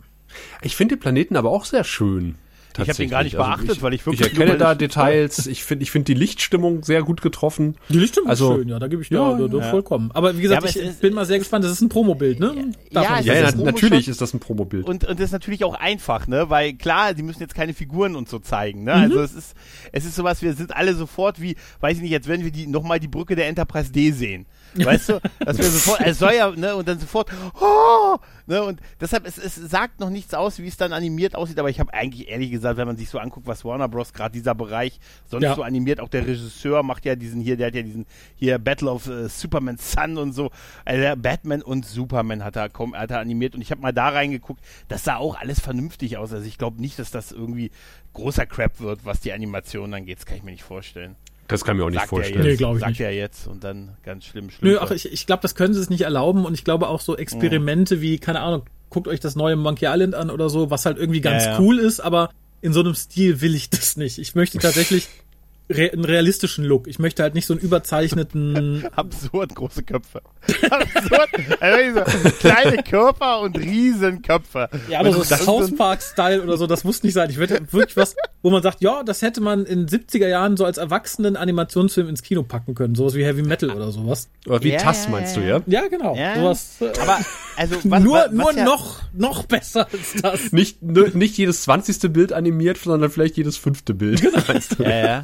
[0.61, 2.35] Ich finde den Planeten aber auch sehr schön.
[2.81, 3.67] Ich hab den gar nicht Tatsächlich.
[3.67, 5.45] beachtet, weil ich wirklich Ich erkenne da ich- Details.
[5.47, 7.75] Ich finde ich finde die Lichtstimmung sehr gut getroffen.
[7.89, 9.69] Die Lichtstimmung Also- ist schön, ja, da gebe ich dir Ja, da, da ja.
[9.69, 10.09] vollkommen.
[10.13, 11.63] Aber wie Ja, gesagt, aber ich ist- bin mal sehr gespannt.
[11.65, 12.71] Das ist ein Promobild, ne?
[12.91, 14.85] Darf Ja, Ja, ja, natürlich ist das ein Promobild.
[14.87, 16.49] Und, und das ist natürlich auch einfach, ne?
[16.49, 18.93] Weil klar, die müssen jetzt keine Figuren und so zeigen, ne?
[18.93, 19.55] Also es ist,
[19.91, 22.67] es ist sowas, wir sind alle sofort wie, weiß ich nicht, jetzt wenn wir die
[22.67, 24.45] nochmal die Brücke der Enterprise D sehen.
[24.85, 25.21] Weißt du?
[25.39, 27.29] Dass wir sofort, es soll ja, ne, und dann sofort,
[27.61, 31.59] oh, ne, und deshalb, es, es sagt noch nichts aus, wie es dann animiert aussieht,
[31.59, 34.13] aber ich habe eigentlich ehrlich gesagt, wenn man sich so anguckt, was Warner Bros.
[34.13, 35.55] gerade dieser Bereich sonst Ja.
[35.55, 38.05] so animiert, auch der Regisseur macht ja diesen hier, der hat ja diesen
[38.35, 40.51] hier Battle of äh, Superman Sun und so,
[40.85, 44.09] also Batman und Superman hat er, komm, hat er animiert und ich habe mal da
[44.09, 47.71] reingeguckt, das sah auch alles vernünftig aus, also ich glaube nicht, dass das irgendwie
[48.13, 51.15] großer Crap wird, was die Animation angeht, das kann ich mir nicht vorstellen.
[51.47, 52.41] Das kann mir auch nicht Sagt vorstellen.
[52.41, 53.01] Nee, jetzt, glaub ich sagt nicht.
[53.01, 54.71] er jetzt und dann ganz schlimm, schlimm.
[54.71, 57.01] Nö, ach, ich, ich glaube, das können sie es nicht erlauben und ich glaube auch
[57.01, 60.85] so Experimente wie, keine Ahnung, guckt euch das neue Monkey Island an oder so, was
[60.85, 61.59] halt irgendwie ganz Ja, ja.
[61.59, 62.29] cool ist, aber
[62.61, 64.19] in so einem Stil will ich das nicht.
[64.19, 65.07] Ich möchte tatsächlich
[65.69, 66.87] re einen realistischen Look.
[66.87, 68.85] Ich möchte halt nicht so einen überzeichneten.
[68.95, 70.21] Absurd große Köpfe.
[70.69, 71.29] Absurd.
[71.61, 74.69] Also so kleine Körper und riesen Köpfe.
[74.89, 77.29] Ja, aber so Und das ist South Park-Style oder so, das muss nicht sein.
[77.29, 80.65] Ich würde wirklich was, wo man sagt, ja, das hätte man in 70er Jahren so
[80.65, 82.95] als erwachsenen Animationsfilm ins Kino packen können.
[82.95, 84.29] Sowas wie Heavy Metal oder sowas.
[84.47, 85.61] Oder wie Ja, Tass meinst du, ja?
[85.65, 86.15] Ja, genau.
[86.15, 86.35] Ja.
[86.35, 87.19] Sowas, äh, Aber,
[87.55, 90.51] also, was, nur was, was nur ja, noch, noch besser als das.
[90.51, 94.21] Nicht, nur- nicht jedes zwanzigste Bild animiert, sondern vielleicht jedes fünfte Bild.
[94.47, 94.83] Meinst du?
[94.83, 95.23] Ja, ja.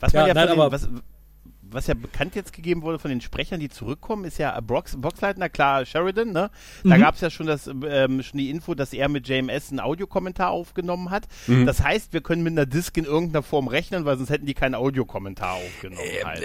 [0.00, 0.88] Was man Ja, ja, nein, von den, aber- was,
[1.70, 5.50] was ja bekannt jetzt gegeben wurde von den Sprechern, die zurückkommen, ist ja Box, Boxleitner,
[5.50, 6.50] klar, Sheridan, ne?
[6.82, 7.00] Da Mhm.
[7.00, 10.48] gab es ja schon, das, ähm, schon die Info, dass er mit JMS einen Audiokommentar
[10.50, 11.26] aufgenommen hat.
[11.46, 11.66] Mhm.
[11.66, 14.54] Das heißt, wir können mit einer Disk in irgendeiner Form rechnen, weil sonst hätten die
[14.54, 16.00] keinen Audiokommentar aufgenommen.
[16.24, 16.42] halt.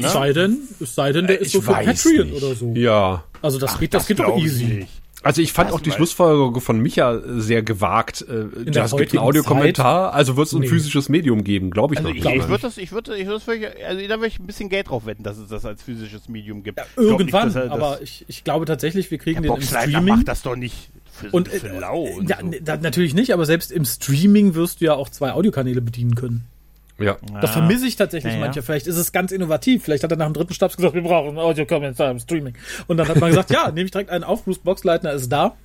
[0.00, 2.42] Es sei denn, es sei denn, der ist Ich so für Patreon nicht.
[2.42, 2.72] oder so.
[2.74, 3.22] Ja.
[3.42, 4.64] Also das geht, das, geht doch easy.
[4.64, 5.01] nicht.
[5.22, 8.22] Also ich fand auch die Schlussfolgerung von Micha sehr gewagt.
[8.28, 10.66] Äh, ja, es gibt einen heutigen Audiokommentar, also wird es ein Nee.
[10.68, 12.16] physisches Medium geben, glaube ich Also noch.
[12.16, 12.48] ich, gar ich nicht.
[12.48, 14.88] würde das, ich würde, ich würde das wirklich, also da würde ich ein bisschen Geld
[14.88, 16.78] drauf wetten, dass es das als physisches Medium gibt.
[16.78, 20.14] Nicht, Irgendwann, er das- aber ich, ich glaube tatsächlich, wir kriegen der den im Streaming.
[20.16, 22.02] macht das doch nicht für, Und, für äh, lau.
[22.02, 22.46] Und ja, so.
[22.46, 26.14] ne, da, natürlich nicht, aber selbst im Streaming wirst du ja auch zwei Audiokanäle bedienen
[26.14, 26.44] können.
[26.98, 27.16] Ja.
[27.40, 28.44] Das vermisse ich tatsächlich Ja, ja.
[28.46, 28.62] mancher.
[28.62, 29.82] Vielleicht ist es ganz innovativ.
[29.84, 32.54] Vielleicht hat er nach dem dritten Stabs gesagt, wir brauchen einen Audiokommentar im Streaming.
[32.86, 35.56] Und dann hat man gesagt, ja, nehme ich direkt einen auf, Bruce Boxleitner ist da.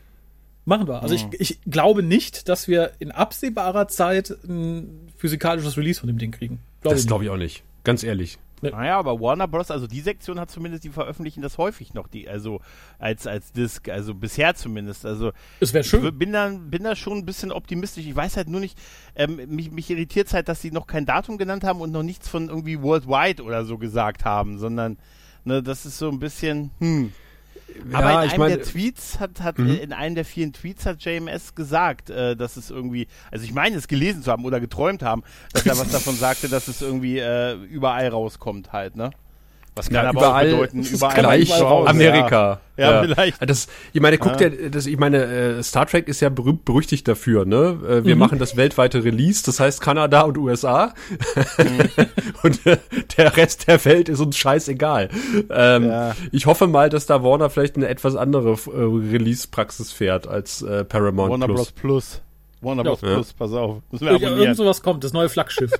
[0.65, 1.01] Machen wir.
[1.01, 6.17] Also ich, ich glaube nicht, dass wir in absehbarer Zeit ein physikalisches Release von dem
[6.17, 6.59] Ding kriegen.
[6.81, 7.63] Glaube Das ich glaube ich auch nicht.
[7.83, 8.37] Ganz ehrlich.
[8.62, 12.28] Naja, aber Warner Bros., also die Sektion hat zumindest, die veröffentlichen das häufig noch, die,
[12.28, 12.60] also
[12.98, 15.06] als, als Disc, also bisher zumindest.
[15.06, 16.17] Also Es wäre ich schön.
[16.17, 18.06] bin da, bin da schon ein bisschen optimistisch.
[18.06, 18.78] Ich weiß halt nur nicht,
[19.15, 22.28] ähm, mich, mich irritiert halt, dass sie noch kein Datum genannt haben und noch nichts
[22.28, 24.98] von irgendwie Worldwide oder so gesagt haben, sondern
[25.43, 27.13] ne, das ist so ein bisschen, hm.
[27.91, 29.69] Aber Ja, in ich einem meine- der Tweets hat, hat Mhm.
[29.69, 33.53] äh, in einem der vielen Tweets hat JMS gesagt, äh, dass es irgendwie, also ich
[33.53, 36.82] meine es gelesen zu haben oder geträumt haben, dass er was davon sagte, dass es
[36.82, 39.12] irgendwie äh, überall rauskommt halt, ne?
[39.77, 42.59] Was kann Ja, aber überall auch bedeuten, ist überall Gleich überall Amerika.
[42.77, 43.49] Ja, vielleicht.
[43.49, 44.49] Das, ich meine, guckt Ja.
[44.49, 47.77] ja, das, ich meine, äh, Star Trek ist ja berühmt berüchtigt dafür, ne?
[47.87, 48.05] Äh, Mhm.
[48.05, 50.93] wir machen das weltweite Release, das heißt Kanada und USA.
[51.57, 52.05] Mhm.
[52.43, 52.77] und äh,
[53.17, 55.09] der Rest der Welt ist uns scheißegal.
[55.49, 56.15] Ähm, Ja.
[56.31, 60.83] Ich hoffe mal, dass da Warner vielleicht eine etwas andere äh, Release-Praxis fährt als äh,
[60.83, 61.57] Paramount Warner Plus.
[61.57, 61.71] Bros.
[61.71, 62.21] Plus.
[62.61, 62.89] Warner Ja.
[62.91, 62.99] Bros.
[63.01, 63.77] Plus, pass auf.
[63.91, 64.55] Müssen wir Ja, irgend abonnieren.
[64.55, 65.71] sowas kommt, das neue Flaggschiff.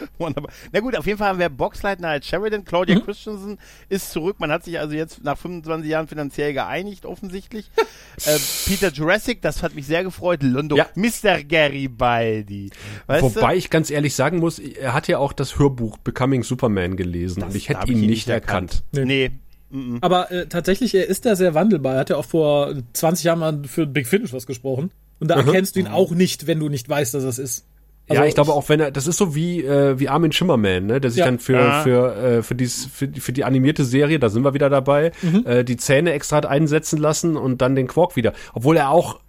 [0.18, 0.52] Wunderbar.
[0.72, 2.64] Na gut, auf jeden Fall haben wir Boxleitner als Sheridan.
[2.64, 3.04] Claudia Mhm.
[3.04, 4.36] Christensen ist zurück.
[4.38, 7.70] Man hat sich also jetzt nach 25 Jahren finanziell geeinigt, offensichtlich.
[8.24, 10.42] äh, Peter Jurassic, das hat mich sehr gefreut.
[10.42, 10.86] Londo, Ja.
[10.94, 11.42] Mr.
[11.44, 12.70] Garibaldi.
[13.06, 13.58] Weißt Wobei du?
[13.58, 17.54] ich ganz ehrlich sagen muss, er hat ja auch das Hörbuch Becoming Superman gelesen und
[17.54, 18.82] ich hätte hab ihn nicht erkannt.
[18.92, 19.04] Nee.
[19.04, 19.30] Nee.
[19.70, 19.98] Mm.
[20.00, 21.94] Aber äh, tatsächlich, er ist da sehr wandelbar.
[21.94, 24.90] Er hat ja auch vor 20 Jahren mal für Big Finish was gesprochen.
[25.18, 27.64] Und da erkennst du ihn auch nicht, wenn du nicht weißt, dass es ist.
[28.08, 30.86] Ja, Also ich glaube auch, wenn er, das ist so wie, äh, wie Armin Schimmerman,
[30.86, 31.24] ne, der sich Ja.
[31.26, 31.82] dann für, Ah.
[31.82, 35.12] für, äh, für, dies, für, die- für die animierte Serie, da sind wir wieder dabei,
[35.22, 35.46] Mhm.
[35.46, 38.32] äh, die Zähne extra hat einsetzen lassen und dann den Quark wieder.
[38.54, 39.20] Obwohl er auch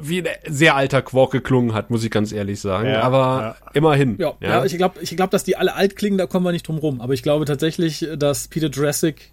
[0.00, 2.88] wie ein sehr alter Quark geklungen hat, muss ich ganz ehrlich sagen.
[2.90, 4.16] Ja, Aber immerhin.
[4.18, 4.64] Ja, ja.
[4.66, 7.00] ich glaube, ich glaub, dass die alle alt klingen, da kommen wir nicht drum rum.
[7.00, 9.30] Aber ich glaube tatsächlich, dass Peter Jurassic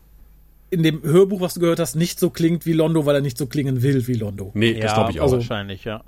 [0.69, 3.37] in dem Hörbuch, was du gehört hast, nicht so klingt wie Londo, weil er nicht
[3.37, 4.51] so klingen will wie Londo.
[4.53, 5.23] nee, das glaube ich auch.
[5.23, 6.03] also- Wahrscheinlich, ja.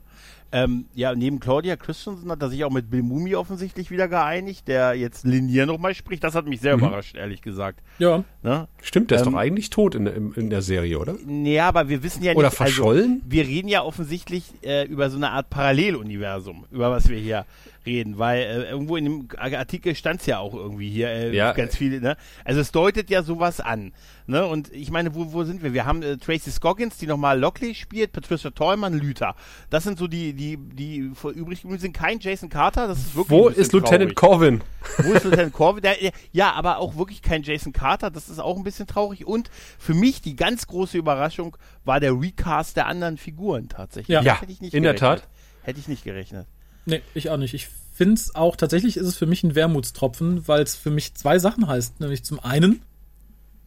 [0.54, 4.68] Ähm, ja, neben Claudia Christensen hat er sich auch mit Bill Mumi offensichtlich wieder geeinigt,
[4.68, 6.24] der jetzt Linier nochmal spricht.
[6.26, 6.64] Das hat mich Mhm.
[6.64, 7.80] sehr überrascht, ehrlich gesagt.
[8.00, 8.68] Ja, Ne?
[8.82, 11.16] Stimmt, der ist Ähm, doch eigentlich tot in, der- in, in der Serie, oder?
[11.26, 12.40] Nee, aber wir wissen ja nicht.
[12.40, 13.22] Oder verschollen?
[13.24, 17.46] Also, wir reden ja offensichtlich äh, über so eine Art Paralleluniversum, über was wir hier
[17.86, 21.52] reden, weil äh, irgendwo in dem Artikel stand es ja auch irgendwie hier äh, Ja.
[21.54, 22.18] ganz viele, ne?
[22.46, 23.94] Also es deutet ja sowas an,
[24.28, 24.46] ne?
[24.46, 25.74] Und ich meine, wo, wo sind wir?
[25.74, 29.36] Wir haben äh, Tracy Scoggins, die nochmal Lockley spielt, Patricia Tallman, Luther.
[29.70, 31.94] Das sind so die, die, die vor- übrig geblieben sind.
[31.94, 34.16] Kein Jason Carter, das ist wirklich Wo ist Lieutenant traurig.
[34.16, 34.62] Corvin?
[35.00, 35.82] Wo ist Lieutenant Corvin?
[35.82, 38.12] Der, der, ja, aber auch wirklich kein Jason Carter.
[38.12, 39.26] Das ist auch ein bisschen traurig.
[39.26, 44.14] Und für mich die ganz große Überraschung war der Recast der anderen Figuren tatsächlich.
[44.14, 44.22] Ja.
[44.22, 45.22] Ja, Hätte ich nicht in der gerechnet.
[45.22, 45.30] Tat.
[45.64, 46.48] Hätte ich nicht gerechnet.
[46.86, 47.54] Nee, ich auch nicht.
[47.54, 51.14] Ich finde es auch, tatsächlich ist es für mich ein Wermutstropfen, weil es für mich
[51.14, 52.00] zwei Sachen heißt.
[52.00, 52.82] Nämlich zum einen,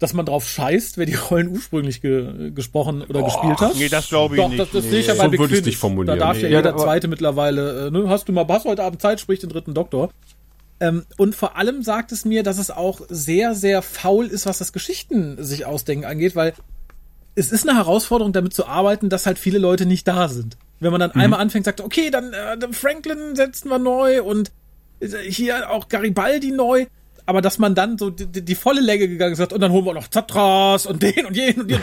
[0.00, 3.76] dass man drauf scheißt, wer die Rollen ursprünglich ge gesprochen oder gespielt hat.
[3.76, 4.60] Nee, das glaube ich Doch, nicht.
[4.60, 4.90] das, das Nee.
[4.90, 5.64] sehe ich ja So würde Finish.
[5.66, 6.18] nicht formulieren.
[6.18, 6.44] Da darf Nee.
[6.44, 9.50] ja jeder Zweite mittlerweile, äh, ne, hast du mal was heute Abend Zeit, sprich den
[9.50, 10.10] dritten Doktor.
[10.80, 14.58] Ähm, und vor allem sagt es mir, dass es auch sehr, sehr faul ist, was
[14.58, 16.54] das Geschichten sich ausdenken angeht, weil
[17.36, 20.56] es ist eine Herausforderung, damit zu arbeiten, dass halt viele Leute nicht da sind.
[20.84, 24.52] Wenn man dann einmal anfängt, sagt, okay, dann äh, Franklin setzen wir neu und
[25.00, 26.86] äh, hier auch Garibaldi neu.
[27.26, 29.86] Aber dass man dann so die, die, die volle Länge gegangen ist und dann holen
[29.86, 31.80] wir noch Zatras und den und jeden und den.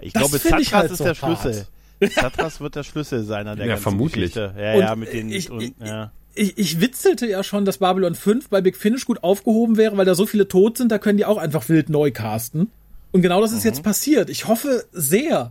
[0.00, 1.14] Ich Das glaube, Zatras ich halt ist so der.
[1.16, 1.66] Schlüssel.
[2.14, 4.32] Zatras wird der Schlüssel sein an der Ja, ganzen vermutlich.
[4.34, 4.54] Geschichte.
[4.60, 6.12] Ja, Und ja, mit den ich- und, ich- ja.
[6.34, 10.04] ich, ich witzelte ja schon, dass Babylon 5 bei Big Finish gut aufgehoben wäre, weil
[10.04, 12.70] da so viele tot sind, da können die auch einfach wild neu casten.
[13.12, 13.70] Und genau das ist Mhm.
[13.70, 14.30] jetzt passiert.
[14.30, 15.50] Ich hoffe sehr,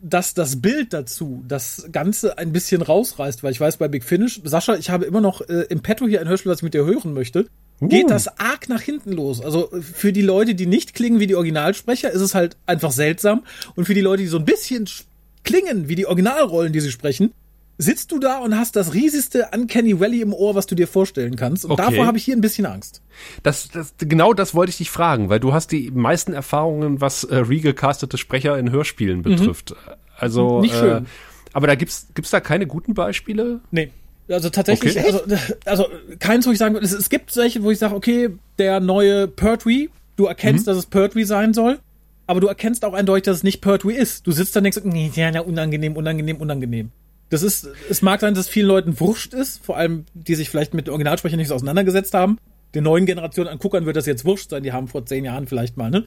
[0.00, 4.40] dass das Bild dazu das Ganze ein bisschen rausreißt, weil ich weiß bei Big Finish,
[4.44, 6.84] Sascha, ich habe immer noch äh, im Petto hier ein Hörspiel, was ich mit dir
[6.84, 7.46] hören möchte.
[7.80, 9.40] Geht das arg nach hinten los?
[9.40, 13.44] Also für die Leute, die nicht klingen wie die Originalsprecher, ist es halt einfach seltsam.
[13.76, 15.04] Und für die Leute, die so ein bisschen sch-
[15.44, 17.32] klingen wie die Originalrollen, die sie sprechen,
[17.78, 21.36] sitzt du da und hast das riesigste Uncanny Valley im Ohr, was du dir vorstellen
[21.36, 21.64] kannst.
[21.64, 21.82] Und Okay.
[21.90, 23.02] davor habe ich hier ein bisschen Angst.
[23.44, 27.22] Das, das, genau das wollte ich dich fragen, weil du hast die meisten Erfahrungen, was
[27.24, 29.74] äh, regecastete Sprecher in Hörspielen betrifft.
[30.16, 30.60] Also Mhm.
[30.62, 31.06] Nicht Äh, schön.
[31.52, 33.60] aber da gibt's gibt's da keine guten Beispiele?
[33.70, 33.90] Nee.
[34.28, 35.06] Also tatsächlich, Okay.
[35.06, 35.20] also,
[35.64, 35.86] also
[36.18, 39.26] keins, wo ich sagen würde, es, es gibt solche, wo ich sage, okay, der neue
[39.26, 41.78] Pertwee, du erkennst, dass es Pertwee sein soll,
[42.26, 44.26] aber du erkennst auch eindeutig, dass es nicht Pertwee ist.
[44.26, 46.90] Du sitzt da und denkst, nee, ja, na, unangenehm, unangenehm, unangenehm.
[47.30, 50.48] Das ist, es mag sein, dass es vielen Leuten wurscht ist, vor allem, die sich
[50.48, 52.38] vielleicht mit Originalsprechern nicht so auseinandergesetzt haben.
[52.74, 55.46] Der neuen Generation an Guckern wird das jetzt wurscht sein, die haben vor zehn Jahren
[55.46, 56.06] vielleicht mal, ne?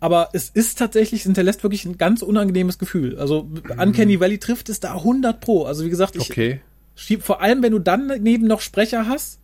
[0.00, 3.18] Aber es ist tatsächlich, es hinterlässt wirklich ein ganz unangenehmes Gefühl.
[3.18, 5.64] Also Uncanny Valley trifft es da 100 pro.
[5.64, 6.60] Also wie gesagt, ich, Okay.
[6.94, 9.38] Schieb, vor allem, wenn du dann daneben noch Sprecher hast,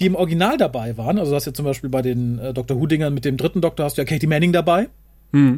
[0.00, 1.18] die im Original dabei waren.
[1.18, 2.78] Also du hast ja zum Beispiel bei den äh, Dr.
[2.80, 4.88] Who-Dingern mit dem dritten Doktor hast du ja Katie Manning dabei,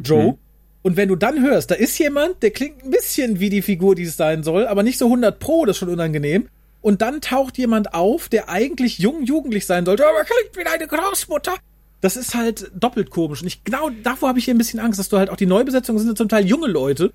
[0.03, 0.37] Joe.
[0.83, 3.95] Und wenn du dann hörst, da ist jemand, der klingt ein bisschen wie die Figur,
[3.95, 6.47] die es sein soll, aber nicht so 100 pro, das ist schon unangenehm.
[6.81, 10.87] Und dann taucht jemand auf, der eigentlich jung, jugendlich sein sollte, aber klingt wie deine
[10.87, 11.55] Großmutter.
[12.01, 13.41] Das ist halt doppelt komisch.
[13.41, 15.47] Und ich, genau davor habe ich hier ein bisschen Angst, dass du halt auch die
[15.47, 17.11] Neubesetzungen sind zum Teil junge Leute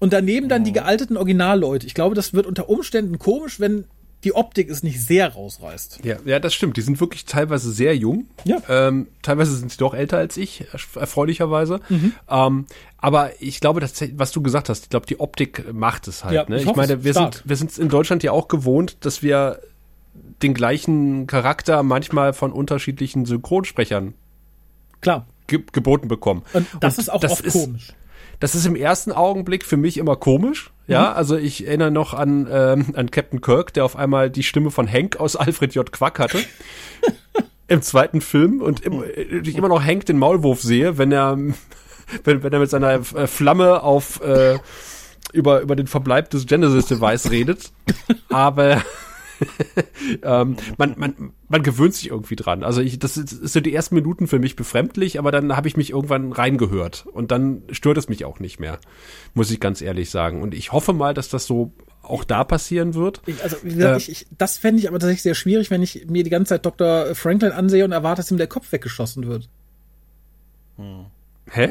[0.00, 1.86] und daneben dann die gealteten Originalleute.
[1.86, 3.84] Ich glaube, das wird unter Umständen komisch, wenn
[4.24, 6.00] die Optik es nicht sehr rausreißt.
[6.04, 6.76] Ja, ja, das stimmt.
[6.76, 8.26] Die sind wirklich teilweise sehr jung.
[8.44, 8.58] Ja.
[8.68, 11.80] Ähm, teilweise sind sie doch älter als ich, erf- erfreulicherweise.
[12.28, 12.66] Ähm,
[12.98, 16.34] aber ich glaube, dass, was du gesagt hast, ich glaube, die Optik macht es halt.
[16.34, 16.56] Ja, ne?
[16.60, 17.34] ich ich, meine, wir stark.
[17.34, 19.60] sind, wir sind in Deutschland ja auch gewohnt, dass wir
[20.42, 24.14] den gleichen Charakter manchmal von unterschiedlichen Synchronsprechern
[25.00, 25.26] Klar.
[25.46, 26.42] ge geboten bekommen.
[26.52, 27.92] Und das ist auch das oft ist- komisch.
[28.40, 30.72] Das ist im ersten Augenblick für mich immer komisch.
[30.86, 31.16] Ja, Mhm.
[31.16, 34.90] also ich erinnere noch an, ähm, an Captain Kirk, der auf einmal die Stimme von
[34.90, 35.90] Hank aus Alfred J.
[35.90, 36.38] Quack hatte.
[37.68, 41.36] Im zweiten Film und im, äh, ich immer noch Hank den Maulwurf sehe, wenn er,
[42.24, 44.58] wenn, wenn er mit seiner äh, Flamme auf, äh,
[45.32, 47.72] über, über den Verbleib des Genesis Device redet.
[48.28, 48.82] Aber,
[50.22, 52.62] ähm, man, man, man gewöhnt sich irgendwie dran.
[52.62, 55.68] Also ich, das ist, ist so die ersten Minuten für mich befremdlich, aber dann habe
[55.68, 58.78] ich mich irgendwann reingehört und dann stört es mich auch nicht mehr,
[59.34, 60.42] muss ich ganz ehrlich sagen.
[60.42, 63.22] Und ich hoffe mal, dass das so auch da passieren wird.
[63.26, 65.82] Ich, also, wie gesagt, Äh, ich, ich, das fände ich aber tatsächlich sehr schwierig, wenn
[65.82, 67.14] ich mir die ganze Zeit Dr.
[67.14, 69.48] Franklin ansehe und erwarte, dass ihm der Kopf weggeschossen wird.
[71.50, 71.70] Hä?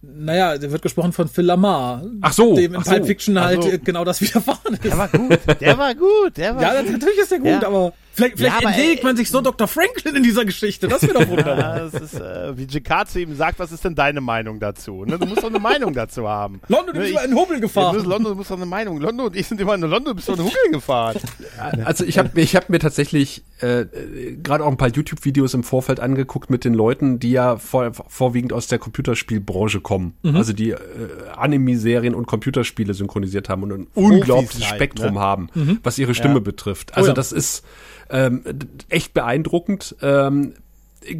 [0.00, 2.02] Naja, der wird gesprochen von Phil Lamar.
[2.20, 3.70] Ach so, Dem in ach so, Pulp Fiction halt so.
[3.82, 4.84] genau das widerfahren ist.
[4.84, 6.92] Der war gut, der war gut, der war Ja, gut.
[6.92, 7.66] natürlich ist der gut, Ja.
[7.66, 9.66] aber vielleicht, vielleicht Ja, entledigt man sich so Dr.
[9.68, 10.88] Franklin in dieser Geschichte.
[10.88, 11.58] Das wäre doch wunderbar.
[11.58, 15.04] Ja, das ist, äh, wie JK zu ihm sagt, was ist denn deine Meinung dazu?
[15.04, 15.18] Ne?
[15.18, 16.60] Du musst doch eine Meinung dazu haben.
[16.68, 17.92] London, du Ne, bist über einen Hubbel Ja, gefahren.
[17.92, 19.00] du bist London, du musst doch eine Meinung.
[19.00, 21.16] London und ich sind immer in London, du bist doch einen Huckel gefahren.
[21.84, 23.84] Also ich habe ich hab mir tatsächlich äh,
[24.42, 28.52] gerade auch ein paar YouTube-Videos im Vorfeld angeguckt mit den Leuten, die ja vor, vorwiegend
[28.52, 30.14] aus der Computerspielbranche kommen.
[30.24, 30.76] Also die äh,
[31.36, 35.20] Anime-Serien und Computerspiele synchronisiert haben und ein unglaubliches Spektrum ne?
[35.20, 35.48] haben,
[35.82, 36.40] was ihre Stimme Ja.
[36.40, 36.96] betrifft.
[36.96, 37.14] Also ja.
[37.14, 37.64] das ist
[38.10, 38.42] ähm,
[38.88, 39.96] echt beeindruckend.
[40.02, 40.54] Ähm,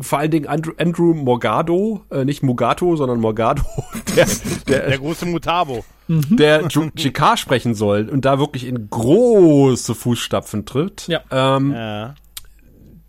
[0.03, 3.62] vor allen Dingen Andrew, Andrew Morgado, äh, nicht Mugato, sondern Morgado,
[4.16, 4.27] der,
[4.66, 5.85] der, Der große Mutabo.
[6.09, 11.07] der Ju- GK sprechen soll und da wirklich in große Fußstapfen tritt.
[11.09, 11.20] Ja.
[11.31, 12.14] Ähm, Ja.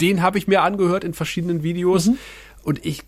[0.01, 2.11] Den habe ich mir angehört in verschiedenen Videos
[2.63, 3.01] und ich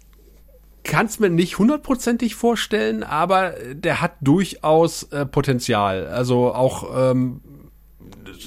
[0.84, 6.08] kann es mir nicht hundertprozentig vorstellen, aber der hat durchaus äh, Potenzial.
[6.08, 7.40] Also auch ähm,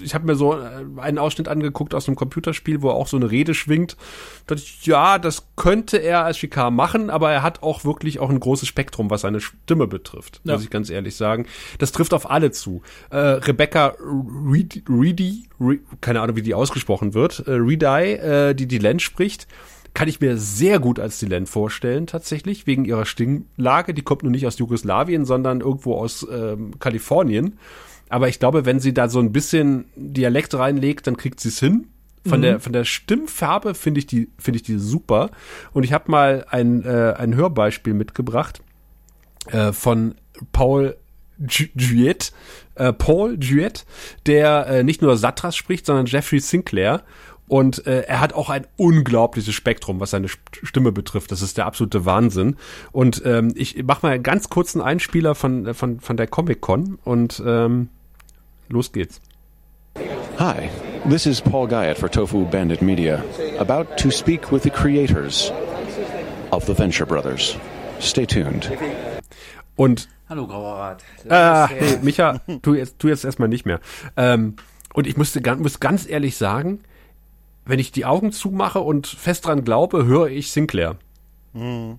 [0.02, 3.30] ich habe mir so äh, einen Ausschnitt angeguckt aus einem Computerspiel, wo auch so eine
[3.30, 3.96] Rede schwingt.
[4.46, 8.18] Da dachte ich, ja, das könnte er als Vikar machen, aber er hat auch wirklich
[8.18, 10.54] auch ein großes Spektrum, was seine Stimme betrifft, Ja.
[10.54, 11.46] muss ich ganz ehrlich sagen.
[11.78, 12.82] Das trifft auf alle zu.
[13.10, 18.66] Äh, Rebecca Reedy, Reedy Re, keine Ahnung, wie die ausgesprochen wird, äh, Reedy, äh, die
[18.66, 19.46] die Len spricht,
[19.94, 23.94] kann ich mir sehr gut als die Len vorstellen, tatsächlich, wegen ihrer Stimmlage.
[23.94, 27.58] Die kommt nun nicht aus Jugoslawien, sondern irgendwo aus ähm, Kalifornien.
[28.08, 31.58] Aber ich glaube, wenn sie da so ein bisschen Dialekt reinlegt, dann kriegt sie es
[31.58, 31.88] hin.
[32.26, 35.30] Von der von der Stimmfarbe finde ich die finde ich die super.
[35.72, 38.62] Und ich habe mal ein äh, ein Hörbeispiel mitgebracht
[39.50, 40.14] äh, von
[40.52, 40.96] Paul
[41.38, 42.32] Juet,
[42.76, 43.84] äh, Paul Juet,
[44.26, 47.02] der äh, nicht nur Satras spricht, sondern Jeffrey Sinclair.
[47.46, 51.30] Und äh, er hat auch ein unglaubliches Spektrum, was seine St- Stimme betrifft.
[51.30, 52.57] Das ist der absolute Wahnsinn.
[52.90, 56.98] Und ähm, ich mache mal einen ganz kurzen Einspieler von, äh, von, von der Comic-Con
[57.04, 57.90] und ähm,
[58.68, 59.20] los geht's.
[60.38, 60.70] Hi,
[61.09, 63.22] this is Paul Guyot for Tofu Bandit Media,
[63.59, 65.52] about to speak with the creators
[66.50, 67.57] of the Venture Brothers.
[68.00, 68.70] Stay tuned.
[69.76, 71.04] Und Hallo, Grauer Rat.
[71.28, 71.98] Ah, her.
[72.02, 73.80] Micha, tu jetzt, tu jetzt erstmal nicht mehr.
[74.16, 74.57] Ähm,
[74.94, 76.80] und ich musste ganz, muss ganz ehrlich sagen,
[77.64, 80.96] wenn ich die Augen zumache und fest dran glaube, höre ich Sinclair.
[81.53, 81.98] Und-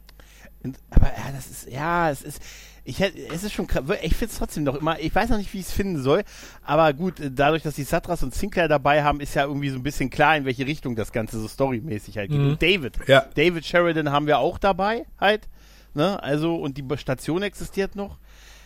[0.89, 2.41] Aber ja, das ist, ja, es ist,
[2.83, 3.67] ich hätte, es ist schon,
[4.01, 6.23] ich finde es trotzdem noch immer, ich weiß noch nicht, wie ich es finden soll,
[6.63, 9.77] aber gut, äh, dadurch, dass die Satras und Sinclair dabei haben, ist ja irgendwie so
[9.77, 12.39] ein bisschen klar, in welche Richtung das Ganze so storymäßig halt geht.
[12.39, 13.25] Und David, Ja.
[13.35, 15.47] David Sheridan haben wir auch dabei halt,
[15.93, 18.17] ne, also, und die Station existiert noch,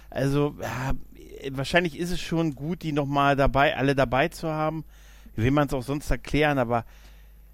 [0.09, 0.93] also, ja,
[1.51, 4.83] wahrscheinlich ist es schon gut, die nochmal dabei, alle dabei zu haben,
[5.41, 6.85] will man es auch sonst erklären, aber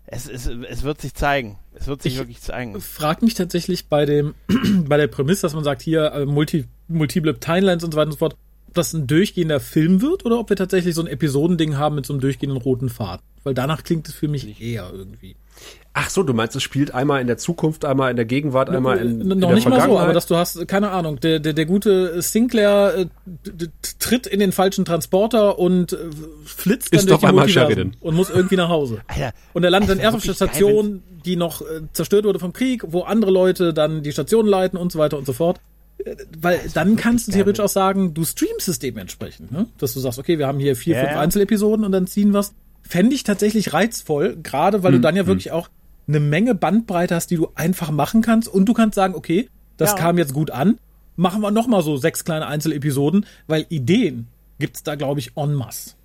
[0.07, 2.79] es, es, es wird sich zeigen, es wird sich Ich- wirklich zeigen.
[2.79, 4.35] frag mich tatsächlich bei dem,
[4.87, 8.11] bei der Prämisse, dass man sagt, hier äh, multi, multiple Timelines und so weiter und
[8.13, 8.35] so fort,
[8.67, 12.05] ob das ein durchgehender Film wird oder ob wir tatsächlich so ein Episodending haben mit
[12.05, 13.23] so einem durchgehenden roten Faden.
[13.43, 15.35] Weil danach klingt es für mich eher irgendwie.
[15.97, 18.97] Ach so, du meinst, es spielt einmal in der Zukunft, einmal in der Gegenwart, einmal
[18.97, 20.03] in, in Noch der nicht mal so, Vergangenheit.
[20.03, 23.05] aber dass du hast, keine Ahnung, der, der, der gute Sinclair äh,
[23.99, 25.97] tritt in den falschen Transporter und äh,
[26.43, 29.01] flitzt dann Ist durch die einmal Multiversen und muss irgendwie nach Hause.
[29.07, 32.39] Alter, Und er landet dann erst auf der geil, Station, die noch äh, zerstört wurde
[32.39, 35.61] vom Krieg, wo andere Leute dann die Station leiten und so weiter und so fort.
[36.03, 39.67] Äh, Weil dann kannst du theoretisch auch sagen, du streamst es dementsprechend, ne?
[39.77, 41.17] Dass du sagst, okay, wir haben hier vier, Ja, fünf.
[41.19, 42.53] Einzelepisoden und dann ziehen wir's.
[42.81, 45.69] Fände ich tatsächlich reizvoll, gerade Hm, weil du dann ja wirklich auch
[46.07, 49.91] eine Menge Bandbreite hast, die du einfach machen kannst und du kannst sagen, okay, das
[49.91, 49.97] Ja.
[49.97, 50.77] kam jetzt gut an,
[51.15, 54.27] machen wir noch mal so sechs kleine Einzelepisoden, weil Ideen
[54.59, 55.95] gibt's da, glaube ich, en masse.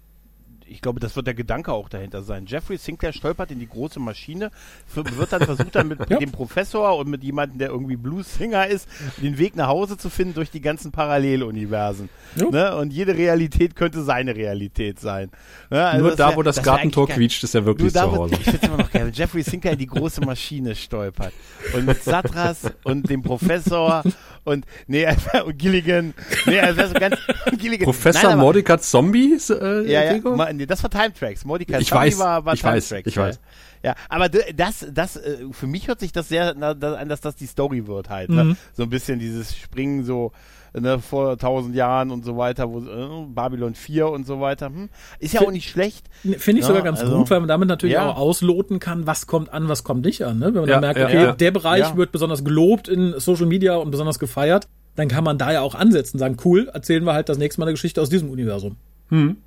[0.71, 2.47] Ich glaube, das wird der Gedanke auch dahinter sein.
[2.47, 4.51] Jeffrey Sinclair stolpert in die große Maschine,
[4.95, 6.19] wird dann versucht dann mit Ja.
[6.19, 8.89] dem Professor und mit jemandem, der irgendwie Blues-Singer ist,
[9.23, 12.09] den Weg nach Hause zu finden durch die ganzen Paralleluniversen.
[12.37, 12.51] Ja.
[12.51, 12.77] Ne?
[12.77, 15.31] Und jede Realität könnte seine Realität sein.
[15.71, 15.85] Ne?
[15.85, 18.35] Also Nur da, wär- wo das, das Gartentor quietscht, ist er wirklich zu Hause.
[18.35, 21.33] ich finde immer noch geil, wenn Jeffrey Sinclair in die große Maschine stolpert.
[21.75, 24.03] Und mit Satras und dem Professor
[24.45, 25.07] und, nee,
[25.45, 26.15] und Gilligan.
[26.47, 27.17] Nee, also ganz,
[27.59, 27.85] Gilligan.
[27.85, 31.45] Professor Nein, aber- Mordecai Zombie, äh, ja, ja, ma- nee, das war Time Tracks.
[31.45, 33.07] Mordecai Ich weiß, war, war ich Time weiß, Tracks.
[33.09, 33.23] ich ja.
[33.23, 33.41] weiß.
[33.83, 37.47] Ja, aber das, das, äh, für mich hört sich das sehr an, dass das die
[37.47, 38.29] Story wird halt.
[38.31, 38.45] Ne?
[38.45, 38.57] Mhm.
[38.75, 40.33] So ein bisschen dieses Springen so
[40.75, 44.67] ne, vor tausend Jahren und so weiter, wo äh, Babylon 4 und so weiter.
[44.67, 44.89] Hm?
[45.19, 46.07] Ist ja auch nicht schlecht.
[46.23, 48.11] Finde ich Ja, sogar ganz also- gut, weil man damit natürlich Ja.
[48.11, 50.39] auch ausloten kann, was kommt an, was kommt nicht an.
[50.39, 50.47] Ne?
[50.47, 51.33] Wenn man Ja, dann merkt, ja, okay, ja.
[51.33, 51.97] der Bereich Ja.
[51.97, 55.75] wird besonders gelobt in Social Media und besonders gefeiert, dann kann man da ja auch
[55.75, 58.77] ansetzen, sagen, cool, erzählen wir halt das nächste Mal eine Geschichte aus diesem Universum.
[59.09, 59.39] Hm.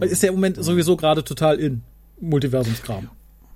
[0.00, 1.82] Ist ja im Moment sowieso gerade total in
[2.20, 3.08] Multiversumskram.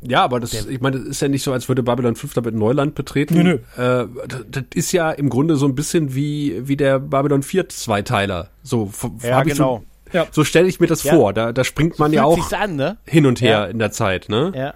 [0.04, 2.54] Ja, aber das, ich meine, das ist ja nicht so, als würde Babylon 5 damit
[2.56, 3.34] Neuland betreten.
[3.42, 7.42] Nö, Äh, das, das ist ja im Grunde so ein bisschen wie, wie der Babylon
[7.44, 8.48] 4 Zweiteiler.
[8.64, 8.90] So,
[9.22, 9.84] Ja, hab ich genau.
[10.10, 10.26] So, Ja.
[10.32, 11.14] so stelle ich mir das Ja.
[11.14, 11.32] vor.
[11.32, 12.96] Da, da springt man ja Fühlt auch an, ne?
[13.06, 13.64] hin und her Ja.
[13.66, 14.52] in der Zeit, ne?
[14.56, 14.74] Ja.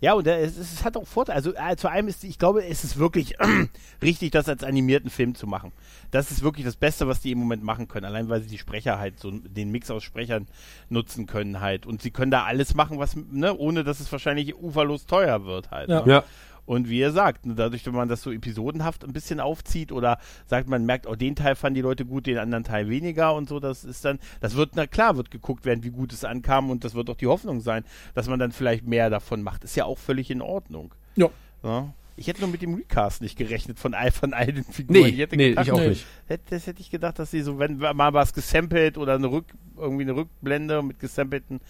[0.00, 1.36] Ja, und äh, es, es hat auch Vorteile.
[1.36, 3.34] Also äh, zu einem ist, ich glaube, es ist wirklich
[4.02, 5.72] richtig, das als animierten Film zu machen.
[6.10, 8.06] Das ist wirklich das Beste, was die im Moment machen können.
[8.06, 10.46] Allein weil sie die Sprecher halt so den Mix aus Sprechern
[10.88, 11.84] nutzen können halt.
[11.84, 15.70] Und sie können da alles machen, was, ne, ohne dass es wahrscheinlich uferlos teuer wird
[15.70, 15.88] halt.
[15.88, 16.04] Ja.
[16.04, 16.12] Ne?
[16.12, 16.24] Ja.
[16.68, 20.68] Und wie ihr sagt, dadurch, wenn man das so episodenhaft ein bisschen aufzieht oder sagt,
[20.68, 23.58] man merkt, oh, den Teil fanden die Leute gut, den anderen Teil weniger und so,
[23.58, 26.84] das ist dann, das wird, na klar, wird geguckt werden, wie gut es ankam und
[26.84, 29.64] das wird auch die Hoffnung sein, dass man dann vielleicht mehr davon macht.
[29.64, 30.92] Ist ja auch völlig in Ordnung.
[31.16, 31.30] Ja.
[31.62, 31.88] Ja?
[32.16, 35.04] Ich hätte nur mit dem Recast nicht gerechnet von all, von all den Figuren.
[35.04, 35.88] Nee, ich hätte nee, gedacht, ich auch nee.
[35.88, 36.06] nicht.
[36.26, 39.46] Hätte, das hätte ich gedacht, dass sie so, wenn mal was gesampelt oder eine Rück,
[39.78, 41.60] irgendwie eine Rückblende mit gesampelten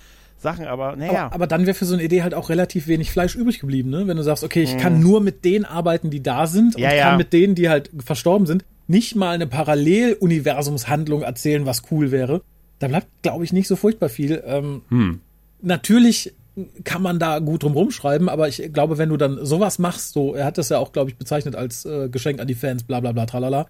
[0.41, 1.26] Sachen, aber naja.
[1.26, 3.91] Aber, aber dann wäre für so eine Idee halt auch relativ wenig Fleisch übrig geblieben,
[3.91, 4.07] ne?
[4.07, 6.84] Wenn du sagst, okay, ich kann nur mit denen arbeiten, die da sind und Mhm.
[6.84, 7.05] Ja, ja.
[7.09, 12.43] kann mit denen, die halt verstorben sind, nicht mal eine Paralleluniversumshandlung erzählen, was cool wäre.
[12.78, 14.43] Da bleibt, glaube ich, nicht so furchtbar viel.
[14.47, 15.20] Ähm, Hm.
[15.61, 16.34] Natürlich
[16.84, 20.34] kann man da gut drum rumschreiben, aber ich glaube, wenn du dann sowas machst, so,
[20.34, 23.01] er hat das ja auch, glaube ich, bezeichnet als äh, Geschenk an die Fans, bla
[23.01, 23.66] bla bla, tralala.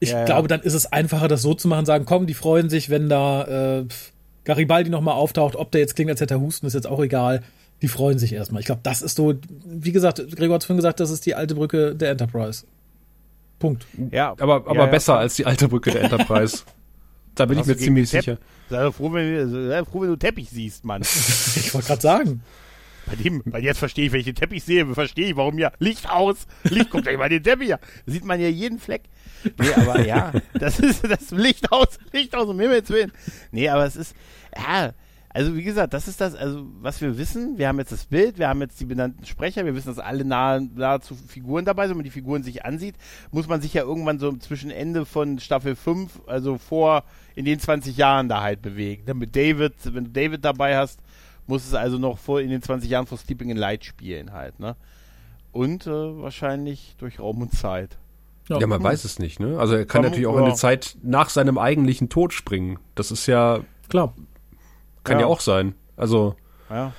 [0.00, 0.24] Ich Ja, ja.
[0.24, 3.08] glaube, dann ist es einfacher, das so zu machen, sagen, komm, die freuen sich, wenn
[3.08, 3.84] da äh,
[4.44, 7.42] Garibaldi nochmal auftaucht, ob der jetzt klingt, als hätte er Husten, ist jetzt auch egal.
[7.82, 8.60] Die freuen sich erstmal.
[8.60, 9.34] Ich glaube, das ist so,
[9.64, 12.64] wie gesagt, Gregor hat vorhin gesagt, das ist die alte Brücke der Enterprise.
[13.58, 13.86] Punkt.
[14.10, 14.86] ja, Aber, aber ja, ja.
[14.86, 16.64] besser als die alte Brücke der Enterprise.
[17.34, 18.38] da bin Hast ich mir ziemlich Tepp- sicher.
[18.70, 21.02] Sei doch froh, wenn, sei froh, wenn du Teppich siehst, Mann.
[21.56, 22.42] Ich wollte gerade sagen.
[23.06, 25.70] Bei dem, weil jetzt verstehe ich, wenn ich den Teppich sehe, verstehe ich, warum ja
[25.78, 26.46] Licht aus.
[26.64, 27.80] Licht, guckt euch mal den Teppich an.
[28.06, 29.02] Da sieht man ja jeden Fleck.
[29.58, 33.12] Nee, aber ja, das ist das Licht aus, Licht aus, um Himmels Willen.
[33.52, 34.14] Nee, aber es ist,
[34.56, 34.92] ja,
[35.34, 37.58] also wie gesagt, das ist das, also was wir wissen.
[37.58, 40.24] Wir haben jetzt das Bild, wir haben jetzt die benannten Sprecher, wir wissen, dass alle
[40.24, 41.90] nahe, nahezu Figuren dabei sind.
[41.90, 42.94] Wenn man die Figuren sich ansieht,
[43.32, 47.02] muss man sich ja irgendwann so zwischen Ende von Staffel 5, also vor
[47.34, 49.18] in den 20 Jahren da halt bewegen.
[49.18, 51.00] Mit David, wenn du David dabei hast,
[51.48, 54.60] muss es also noch vor in den 20 Jahren vor Sleeping in Light spielen halt,
[54.60, 54.76] ne?
[55.50, 57.98] Und äh, wahrscheinlich durch Raum und Zeit.
[58.48, 59.58] Ja, man weiß es nicht, ne?
[59.58, 60.40] Also er kann Komm, natürlich auch ja.
[60.40, 62.78] in eine Zeit nach seinem eigentlichen Tod springen.
[62.94, 64.12] Das ist ja, Klar.
[65.02, 65.26] kann ja, Ja.
[65.28, 65.74] auch sein.
[65.96, 66.36] Also
[66.68, 66.92] Ja.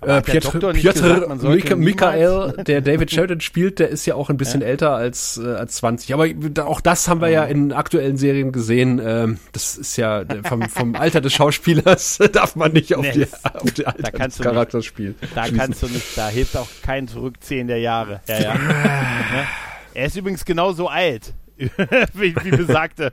[0.00, 4.62] äh, Pietr, Piotr Mika- Michael, der David Sheridan spielt, der ist ja auch ein bisschen
[4.62, 6.12] älter als, äh, als 20.
[6.12, 9.00] Aber da- auch das haben wir ja in aktuellen Serien gesehen.
[9.04, 13.26] Ähm, das ist ja vom, vom Alter des Schauspielers darf man nicht auf, Nee, die,
[13.44, 14.44] auf die Alter kannst des.
[14.46, 15.14] Charakters spielen.
[15.36, 18.20] Da kannst du nicht, da hilft auch kein Zurückzählen der Jahre.
[18.26, 18.54] Ja, ja.
[19.94, 23.12] Er ist übrigens genauso alt, wie, wie besagte.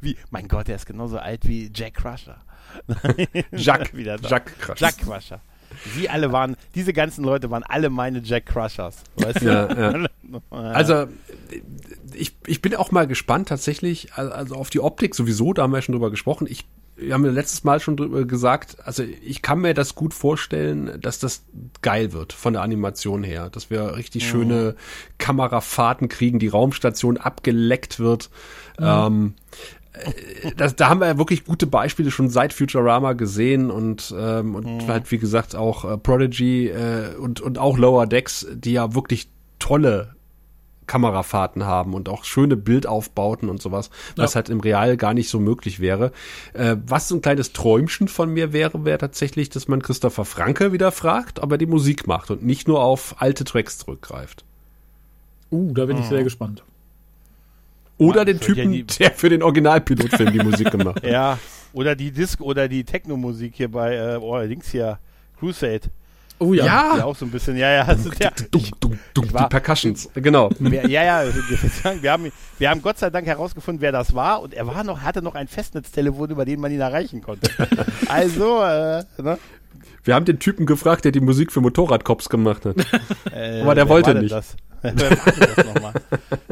[0.00, 2.38] Wie, mein Gott, er ist genauso alt wie Jack Crusher.
[3.52, 4.28] Jack, Wieder da.
[4.28, 4.80] Jack Crush.
[4.80, 5.40] Jack Crusher.
[5.96, 9.02] Sie alle waren, diese ganzen Leute waren alle meine Jack Crushers.
[9.16, 9.46] Weißt du?
[9.46, 9.92] Ja.
[9.92, 10.08] Ja.
[10.50, 11.08] Also
[12.14, 15.78] ich, ich bin auch mal gespannt tatsächlich, also auf die Optik sowieso, da haben wir
[15.78, 16.46] ja schon drüber gesprochen.
[16.48, 16.64] Ich
[16.96, 21.18] wir haben letztes Mal schon drüber gesagt, also ich kann mir das gut vorstellen, dass
[21.18, 21.44] das
[21.82, 24.76] geil wird von der Animation her, dass wir richtig schöne
[25.18, 28.30] Kamerafahrten kriegen, die Raumstation abgeleckt wird.
[28.78, 29.34] Ähm,
[29.92, 34.54] äh, das, da haben wir ja wirklich gute Beispiele schon seit Futurama gesehen und, ähm,
[34.54, 38.94] und halt wie gesagt auch äh, Prodigy äh, und, und auch Lower Decks, die ja
[38.94, 39.28] wirklich
[39.58, 40.14] tolle
[40.86, 45.40] Kamerafahrten haben und auch schöne Bildaufbauten und sowas, was halt im Real gar nicht so
[45.40, 46.12] möglich wäre.
[46.52, 50.72] Äh, was so ein kleines Träumchen von mir wäre, wäre tatsächlich, dass man Christopher Franke
[50.72, 54.44] wieder fragt, ob er die Musik macht und nicht nur auf alte Tracks zurückgreift.
[55.50, 56.64] Uh, da bin ich sehr gespannt.
[57.96, 61.04] Oder Ja, den ja Typen, die- der für den Originalpilotfilm die Musik gemacht hat.
[61.10, 61.38] Ja,
[61.72, 64.98] oder die Disc oder die Techno-Musik hier bei, äh, oh, links hier,
[65.38, 65.82] Crusade.
[66.38, 66.64] Oh ja.
[66.66, 66.96] Ja.
[66.98, 67.82] Ja, auch so ein bisschen, ja, ja.
[67.92, 70.50] Ist ja Dum, dum, dum, die war- Percussions, genau.
[70.58, 71.24] wir, ja, ja,
[72.00, 75.00] wir haben, wir haben Gott sei Dank herausgefunden, wer das war und er war noch,
[75.02, 77.50] hatte noch ein Festnetztelefon, über den man ihn erreichen konnte.
[78.08, 79.38] Also, äh, ne?
[80.02, 82.76] Wir haben den Typen gefragt, der die Musik für Motorradcops gemacht hat.
[83.32, 84.32] Äh, Aber der wollte war nicht.
[84.32, 84.56] Das?
[84.94, 85.92] Wer war denn das nochmal?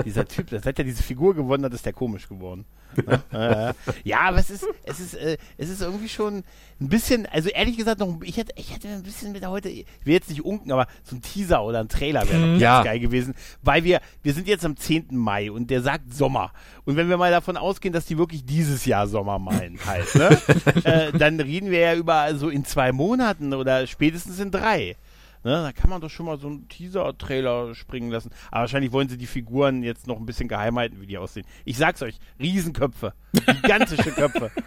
[0.05, 2.65] Dieser Typ, seit er diese Figur gewonnen hat, ist der komisch geworden.
[2.97, 3.75] Ne?
[4.05, 6.43] Ja, aber es ist, es ist, äh, es ist irgendwie schon
[6.81, 9.87] ein bisschen, also ehrlich gesagt noch, ich hätte, ich hätte ein bisschen mit heute, ich
[10.05, 12.83] will jetzt nicht unken, aber so ein Teaser oder ein Trailer wäre noch ganz Ja.
[12.83, 15.09] geil gewesen, weil wir, wir sind jetzt am 10.
[15.17, 16.53] Mai und der sagt Sommer.
[16.85, 20.39] Und wenn wir mal davon ausgehen, dass die wirklich dieses Jahr Sommer meinen halt, ne?
[20.85, 24.97] äh, dann reden wir ja über so in zwei Monaten oder spätestens in drei.
[25.45, 28.31] Ne, da kann man doch schon mal so einen Teaser-Trailer springen lassen.
[28.51, 31.47] Aber wahrscheinlich wollen sie die Figuren jetzt noch ein bisschen geheim halten, wie die aussehen.
[31.65, 33.15] Ich sag's euch, Riesenköpfe.
[33.33, 34.51] Gigantische Köpfe.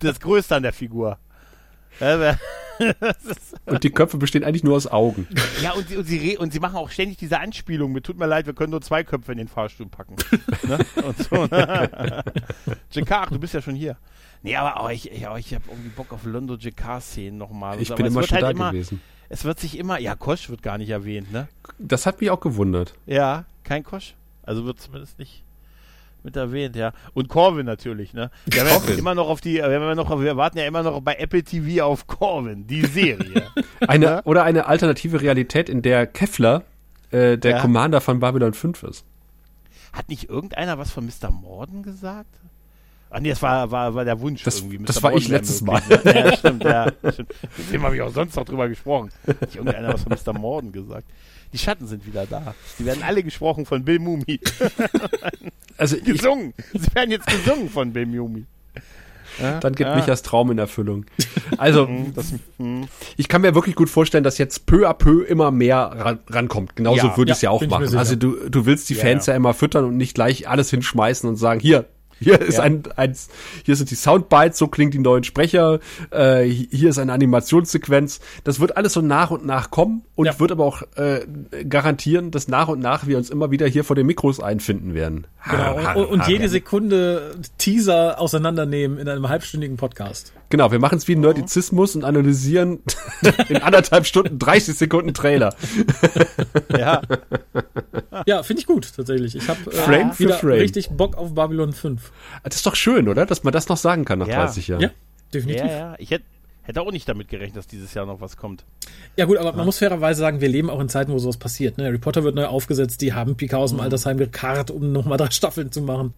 [0.00, 1.18] Das Größte an der Figur.
[3.66, 5.28] Und die Köpfe bestehen eigentlich nur aus Augen.
[5.62, 7.92] ja, und sie, und, sie, und sie machen auch ständig diese Anspielung.
[7.92, 10.16] Mir tut mir leid, wir können nur zwei Köpfe in den Fahrstuhl packen.
[10.66, 10.78] ne?
[11.04, 11.46] Und so.
[13.00, 13.96] Jakar, du bist ja schon hier.
[14.42, 17.80] Nee, aber oh, ich, ich, oh, ich habe irgendwie Bock auf Londo Jakar-Szenen nochmal.
[17.80, 19.00] Ich Aber bin es immer wird schon halt da immer, gewesen.
[19.28, 21.48] Es wird sich immer, ja, Kosch wird gar nicht erwähnt, ne?
[21.78, 22.94] Das hat mich auch gewundert.
[23.06, 24.14] Ja, kein Kosch.
[24.42, 25.44] Also wird zumindest nicht
[26.24, 26.92] mit erwähnt, ja.
[27.12, 28.30] Und Corvin natürlich, ne?
[28.46, 28.98] Wir, haben ja Corvin.
[28.98, 32.06] immer noch auf die, wir, noch, wir warten ja immer noch bei Apple TV auf
[32.06, 33.46] Corvin, die Serie.
[33.86, 34.22] Eine, Ja.
[34.24, 36.62] Oder eine alternative Realität, in der Kevlar
[37.10, 37.60] äh, der Ja.
[37.60, 39.04] Commander von Babylon 5 ist.
[39.92, 41.30] Hat nicht irgendeiner was von Mr.
[41.30, 42.34] Morden gesagt?
[43.10, 44.78] Ah nee, das war, war, war der Wunsch Das- irgendwie.
[44.84, 46.14] das war ich wäre letztes möglich, Ne?
[46.30, 46.90] Ja, stimmt, ja.
[47.12, 47.32] Stimmt.
[47.58, 49.10] Mit dem habe ich auch sonst noch drüber gesprochen.
[49.26, 50.32] Hat nicht irgendeiner was von Mr.
[50.36, 51.06] Morden gesagt?
[51.54, 52.52] Die Schatten sind wieder da.
[52.80, 54.40] Die werden alle gesprochen von Bill Mumi.
[55.76, 56.54] Also gesungen.
[56.72, 58.44] Sie werden jetzt gesungen von Bill Mumi.
[59.40, 59.58] Ja?
[59.58, 59.96] dann gibt ja.
[59.96, 61.06] Michas Traum in Erfüllung.
[61.58, 62.86] Also Das, hm.
[63.16, 66.76] ich kann mir wirklich gut vorstellen, dass jetzt peu à peu immer mehr ran, rankommt.
[66.76, 67.16] Genauso Ja.
[67.16, 67.96] würde ich es Ja, auch machen.
[67.96, 69.34] Also du, du willst die Fans ja.
[69.34, 71.86] immer füttern und nicht gleich alles hinschmeißen und sagen, hier,
[72.24, 72.64] hier ist Ja.
[72.64, 73.14] ein, ein,
[73.64, 75.78] hier sind die Soundbites, so klingen die neuen Sprecher,
[76.10, 78.20] äh, hier ist eine Animationssequenz.
[78.44, 80.40] Das wird alles so nach und nach kommen und Ja.
[80.40, 81.20] wird aber auch äh,
[81.68, 85.26] garantieren, dass nach und nach wir uns immer wieder hier vor den Mikros einfinden werden.
[85.50, 86.00] Genau.
[86.00, 90.32] Und, und jede Sekunde Teaser auseinandernehmen in einem halbstündigen Podcast.
[90.54, 92.78] Genau, wir machen es wie Nerdizismus und analysieren
[93.48, 95.52] in anderthalb Stunden 30 Sekunden Trailer.
[96.78, 97.02] ja.
[98.24, 99.34] Ja, finde ich gut, tatsächlich.
[99.34, 100.60] Ich habe äh, wieder Frame.
[100.60, 102.12] richtig Bock auf Babylon 5.
[102.44, 103.26] Das ist doch schön, oder?
[103.26, 104.44] Dass man das noch sagen kann nach Ja.
[104.44, 104.82] 30 Jahren.
[104.82, 104.90] Ja,
[105.32, 105.64] definitiv.
[105.64, 105.94] ja, Ja, ja.
[105.98, 106.24] Ich hätte
[106.62, 108.64] hätte auch nicht damit gerechnet, dass dieses Jahr noch was kommt.
[109.26, 111.78] gut, aber man muss fairerweise sagen, wir leben auch in Zeiten, wo sowas passiert.
[111.78, 111.86] Ne?
[111.86, 115.32] Harry Potter wird neu aufgesetzt, die haben Picard aus dem Altersheim gekarrt, um nochmal drei
[115.32, 116.14] Staffeln zu machen.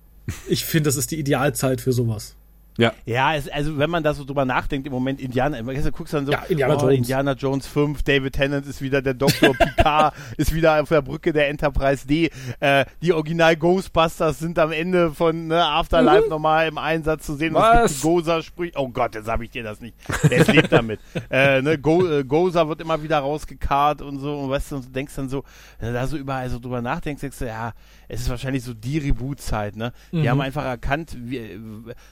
[0.47, 2.37] Ich finde, das ist die Idealzeit für sowas.
[2.79, 2.93] Ja.
[3.07, 6.19] Ja, es, also wenn man da so drüber nachdenkt, im Moment Indiana, gestern guckst du
[6.19, 6.97] dann so, Ja, Indiana oh, Jones.
[6.99, 11.33] Indiana Jones 5, David Tennant ist wieder der Doktor, Picard ist wieder auf der Brücke
[11.33, 16.79] der Enterprise D, äh, die Original Ghostbusters sind am Ende von ne, Afterlife nochmal im
[16.79, 17.55] Einsatz zu sehen.
[17.57, 17.83] Und es Mhm.
[17.85, 17.91] Was?
[17.93, 19.97] gibt die Goza-Sprüche, oh Gott, jetzt habe ich dir das nicht,
[20.31, 21.01] der lebt damit.
[21.31, 24.87] äh, ne, Go, äh, Goza wird immer wieder rausgekarrt und so, und weißt du, und
[24.87, 25.45] du denkst dann so,
[25.79, 27.73] wenn du da so überall so drüber nachdenkst, denkst du, ja,
[28.09, 29.93] es ist wahrscheinlich so die Reboot-Zeit, ne?
[30.13, 30.29] Die Mhm.
[30.29, 31.59] haben einfach erkannt, wir, äh,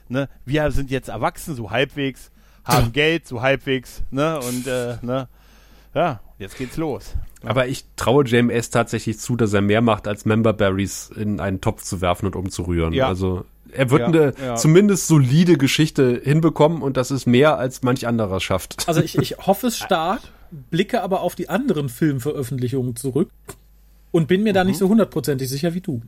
[0.08, 0.28] ne,
[0.62, 2.30] wir sind jetzt erwachsen, so halbwegs,
[2.64, 4.38] haben Geld, so halbwegs, ne?
[4.38, 5.28] Und äh, ne,
[5.94, 7.14] ja, jetzt geht's los.
[7.44, 11.60] Aber ich traue JMS tatsächlich zu, dass er mehr macht, als Member Berries in einen
[11.60, 12.92] Topf zu werfen und umzurühren.
[12.94, 13.08] Ja.
[13.08, 14.54] Also er wird Ja, eine ja.
[14.54, 18.88] zumindest solide Geschichte hinbekommen und das ist mehr, als manch anderer schafft.
[18.88, 20.22] Also ich, ich hoffe es stark,
[20.70, 23.30] blicke aber auf die anderen Filmveröffentlichungen zurück
[24.12, 26.00] und bin mir da nicht so hundertprozentig sicher wie du.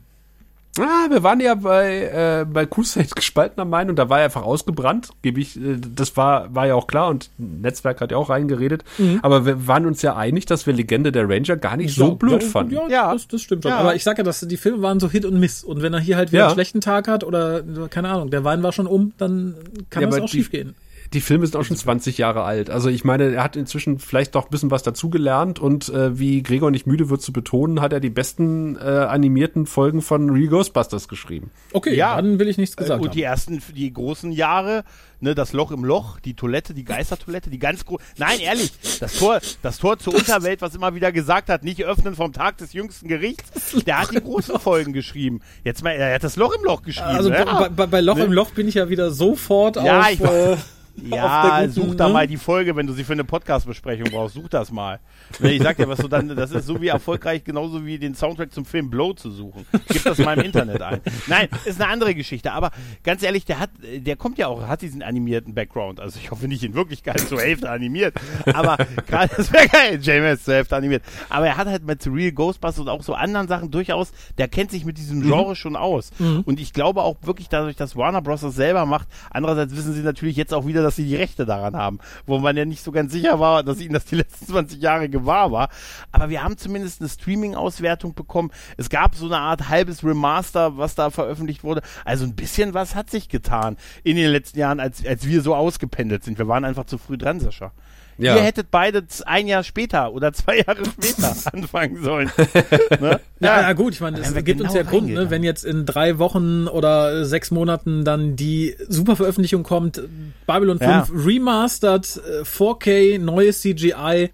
[0.79, 2.03] Ah, wir waren ja bei,
[2.41, 6.53] äh, bei Crusade gespaltener Meinung, da war er einfach ausgebrannt, gebe ich, äh, das war,
[6.53, 8.83] war ja auch klar und Netzwerk hat ja auch reingeredet,
[9.21, 12.13] aber wir waren uns ja einig, dass wir Legende der Ranger gar nicht so Ja,
[12.13, 12.73] blöd ja, fanden.
[12.73, 13.13] Ja, Ja.
[13.13, 13.71] Das, das stimmt schon.
[13.71, 13.77] Ja.
[13.79, 15.63] Aber ich sage ja, dass die Filme waren so Hit und Miss.
[15.63, 16.45] Und wenn er hier halt wieder Ja.
[16.47, 19.55] einen schlechten Tag hat oder, keine Ahnung, der Wein war schon um, dann
[19.89, 20.75] kann Ja, das auch die- schief gehen.
[21.13, 22.69] Die Filme sind auch schon 20 Jahre alt.
[22.69, 26.43] Also ich meine, er hat inzwischen vielleicht doch ein bisschen was dazugelernt und äh, wie
[26.43, 30.47] Gregor nicht müde wird zu betonen, hat er die besten äh, animierten Folgen von Real
[30.47, 31.51] Ghostbusters geschrieben.
[31.73, 32.15] Okay, Ja.
[32.15, 33.31] dann will ich nichts Äh, gesagt und die haben.
[33.33, 34.83] ersten, die großen Jahre,
[35.19, 38.01] ne, das Loch im Loch, die Toilette, die Geistertoilette, die ganz groß.
[38.17, 42.15] Nein, ehrlich, das Tor, das Tor zur Unterwelt, was immer wieder gesagt hat, nicht öffnen
[42.15, 43.51] vom Tag des jüngsten Gerichts,
[43.85, 45.39] der hat die großen Folgen geschrieben.
[45.63, 47.07] Jetzt mal, er hat das Loch im Loch geschrieben.
[47.09, 47.43] Also ja.
[47.59, 48.25] bei, bei, bei Loch Ne?
[48.25, 50.11] im Loch bin ich ja wieder sofort Ja, auf.
[50.11, 50.57] ich- äh,
[51.07, 52.13] Ja, such da ne?
[52.13, 54.35] mal die Folge, wenn du sie für eine Podcast-Besprechung brauchst.
[54.35, 54.99] Such das mal.
[55.39, 58.15] Ne, Ich sag dir, was du dann, das ist so wie erfolgreich, genauso wie den
[58.15, 59.65] Soundtrack zum Film Blow zu suchen.
[59.87, 61.01] Gib das mal im Internet ein.
[61.27, 62.51] Nein, ist eine andere Geschichte.
[62.51, 62.71] Aber
[63.03, 65.99] ganz ehrlich, der hat, der kommt ja auch, hat diesen animierten Background.
[65.99, 68.15] Also ich hoffe nicht in Wirklichkeit zur Hälfte animiert.
[68.53, 68.77] Aber
[69.07, 71.03] gerade, das wäre geil, James zur Hälfte animiert.
[71.29, 74.47] Aber er hat halt mit The Real Ghostbusters und auch so anderen Sachen durchaus, der
[74.47, 76.11] kennt sich mit diesem Genre schon aus.
[76.45, 78.41] Und ich glaube auch wirklich dadurch, dass Warner Bros.
[78.41, 79.07] das selber macht.
[79.29, 82.55] Andererseits wissen sie natürlich jetzt auch wieder, dass sie die Rechte daran haben, wo man
[82.55, 85.69] ja nicht so ganz sicher war, dass ihnen das die letzten 20 Jahre gewahr war.
[86.11, 88.51] Aber wir haben zumindest eine Streaming-Auswertung bekommen.
[88.77, 91.81] Es gab so eine Art halbes Remaster, was da veröffentlicht wurde.
[92.05, 95.55] Also ein bisschen was hat sich getan in den letzten Jahren, als, als wir so
[95.55, 96.37] ausgependelt sind.
[96.37, 97.73] Wir waren einfach zu früh dran, Sascha.
[98.17, 98.35] Ja.
[98.35, 102.31] Ihr hättet beide ein Jahr später oder zwei Jahre später anfangen sollen.
[102.99, 103.19] ne?
[103.39, 105.85] Ja, ja, gut, ich meine, es gibt uns genau ja Grund, ne, wenn jetzt in
[105.85, 110.01] drei Wochen oder sechs Monaten dann die Superveröffentlichung kommt,
[110.47, 111.05] Babylon 5 Ja.
[111.13, 114.31] remastered, äh, 4K, neues CGI,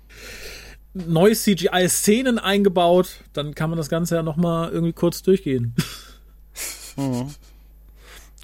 [0.94, 5.76] neue CGI-Szenen eingebaut, dann kann man das Ganze ja nochmal irgendwie kurz durchgehen.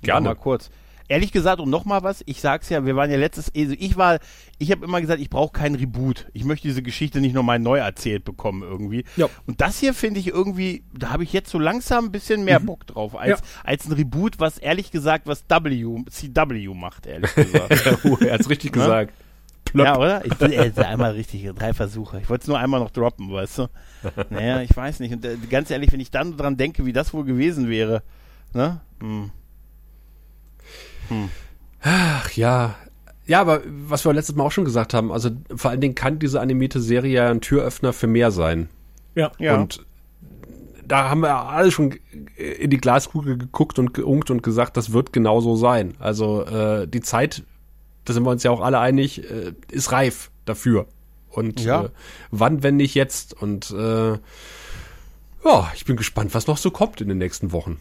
[0.01, 0.29] Gerne.
[0.29, 0.69] Mal kurz.
[1.09, 3.97] Ehrlich gesagt, und noch mal was, ich sag's ja, wir waren ja letztes, also ich
[3.97, 4.19] war,
[4.59, 6.27] ich habe immer gesagt, ich brauche keinen Reboot.
[6.33, 9.03] Ich möchte diese Geschichte nicht nochmal neu erzählt bekommen irgendwie.
[9.17, 9.27] Ja.
[9.47, 12.59] Und das hier finde ich irgendwie, da habe ich jetzt so langsam ein bisschen mehr
[12.59, 13.45] Bock drauf, als, Ja.
[13.63, 18.05] als ein Reboot, was ehrlich gesagt, was W, CW macht, ehrlich gesagt.
[18.05, 18.81] Uh, er hat's richtig Ne?
[18.83, 19.13] gesagt.
[19.65, 19.85] Plöpp.
[19.85, 20.25] ja, oder?
[20.25, 22.19] Ich will jetzt einmal richtig, drei Versuche.
[22.21, 23.67] Ich wollte es nur einmal noch droppen, weißt du?
[24.31, 25.13] Naja, ich weiß nicht.
[25.13, 28.01] Und äh, ganz ehrlich, wenn ich dann dran denke, wie das wohl gewesen wäre,
[28.53, 28.81] ne?
[28.99, 29.29] Hm.
[31.81, 32.75] Ach ja.
[33.25, 36.17] Ja, aber was wir letztes Mal auch schon gesagt haben, also vor allen Dingen kann
[36.19, 38.69] diese animierte Serie ja ein Türöffner für mehr sein.
[39.15, 39.31] Ja.
[39.37, 39.55] Ja.
[39.55, 39.85] Und
[40.87, 41.95] da haben wir alle schon
[42.35, 45.93] in die Glaskugel geguckt und geunkt und gesagt, das wird genauso sein.
[45.99, 47.43] Also äh, die Zeit,
[48.05, 50.87] da sind wir uns ja auch alle einig, äh, ist reif dafür.
[51.29, 51.83] Und Ja.
[51.85, 51.89] äh,
[52.31, 53.39] wann, wenn nicht jetzt?
[53.39, 54.13] Und äh,
[55.45, 57.77] ja, ich bin gespannt, was noch so kommt in den nächsten Wochen.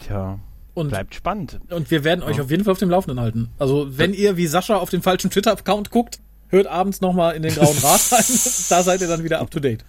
[0.00, 0.38] Tja,
[0.78, 1.60] Und, bleibt spannend.
[1.70, 3.48] und wir werden euch auf jeden Fall auf dem Laufenden halten.
[3.58, 7.54] Also wenn ihr wie Sascha auf den falschen Twitter-Account guckt, hört abends nochmal in den
[7.54, 8.24] grauen Rat rein.
[8.70, 9.84] da seid ihr dann wieder up to date.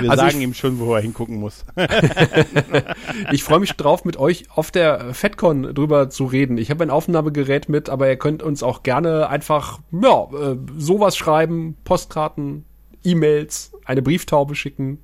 [0.00, 1.64] Wir Also sagen ich- ihm schon, wo er hingucken muss.
[3.32, 6.58] Ich freue mich drauf, mit euch auf der FedCon drüber zu reden.
[6.58, 11.16] Ich habe ein Aufnahmegerät mit, aber ihr könnt uns auch gerne einfach ja, äh, sowas
[11.16, 12.64] schreiben, Postkarten,
[13.04, 14.98] E-Mails, eine Brieftaube schicken,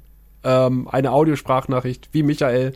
[0.44, 2.72] ähm, eine Audiosprachnachricht wie Michael.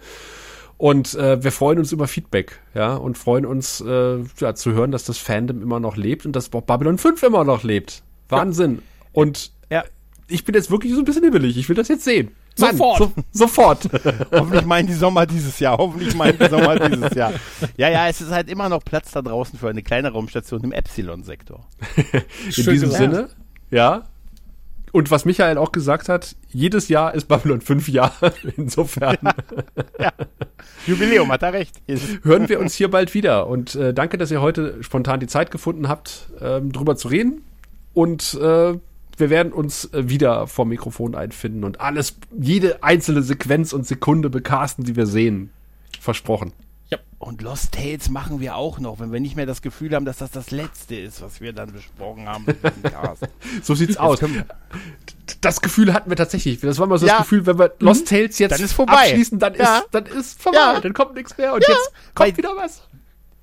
[0.81, 4.91] Und äh, wir freuen uns über Feedback, ja, und freuen uns äh, ja, zu hören,
[4.93, 8.03] dass das Fandom immer noch lebt und dass Babylon 5 immer noch lebt.
[8.31, 8.81] Wahnsinn.
[9.13, 9.85] Und Ja.
[10.27, 11.59] ich bin jetzt wirklich so ein bisschen hibbelig.
[11.59, 12.31] Ich will das jetzt sehen.
[12.57, 12.97] Sofort.
[12.99, 13.91] so, sofort.
[14.33, 15.77] Hoffentlich meinen die Sommer dieses Jahr.
[15.77, 17.35] Hoffentlich meinen die Sommer dieses Jahr.
[17.77, 20.73] Ja, ja, es ist halt immer noch Platz da draußen für eine kleine Raumstation im
[20.73, 21.63] Epsilon-Sektor.
[22.15, 22.23] In
[22.53, 22.95] diesem gesagt.
[22.97, 23.29] Sinne,
[23.71, 24.09] ja.
[24.93, 28.33] Und was Michael auch gesagt hat, jedes Jahr ist Babylon 5 Jahre.
[28.57, 29.19] Insofern
[30.87, 31.81] Jubiläum, hat er recht.
[32.23, 33.47] hören wir uns hier bald wieder.
[33.47, 37.45] Und äh, danke, dass ihr heute spontan die Zeit gefunden habt, ähm, drüber zu reden.
[37.95, 38.75] Und äh,
[39.17, 44.31] wir werden uns äh, wieder vor Mikrofon einfinden und alles, jede einzelne Sequenz und Sekunde
[44.31, 45.51] bekasten, die wir sehen.
[46.01, 46.53] Versprochen.
[47.21, 50.17] Und Lost Tales machen wir auch noch, wenn wir nicht mehr das Gefühl haben, dass
[50.17, 52.47] das das Letzte ist, was wir dann besprochen haben.
[53.63, 54.21] So sieht's aus.
[55.43, 56.61] Das Gefühl hatten wir tatsächlich.
[56.61, 57.19] Das war mal so Ja.
[57.19, 58.95] das Gefühl, wenn wir Lost Tales jetzt Dann ist vorbei.
[58.95, 59.79] abschließen, dann Ja.
[59.79, 60.59] ist, dann ist vorbei.
[60.59, 60.81] Ja.
[60.81, 62.83] Dann kommt nichts mehr und jetzt kommt Weil- wieder was.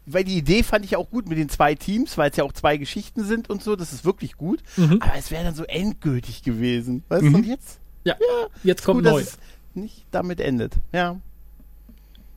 [0.08, 2.54] Weil die Idee fand ich auch gut mit den zwei Teams, weil es ja auch
[2.54, 4.64] zwei Geschichten sind und so, das ist wirklich gut.
[4.78, 5.02] Mhm.
[5.02, 7.04] Aber es wäre dann so endgültig gewesen.
[7.10, 7.36] Weißt du, Mhm.
[7.36, 7.80] und jetzt?
[8.06, 8.16] Ja,
[8.64, 9.20] jetzt kommt gut, neu.
[9.20, 9.38] dass es
[9.76, 10.74] nicht damit endet.
[10.94, 11.20] Ja.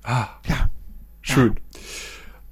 [0.02, 0.69] Ah, Ja.
[1.30, 1.56] Schön.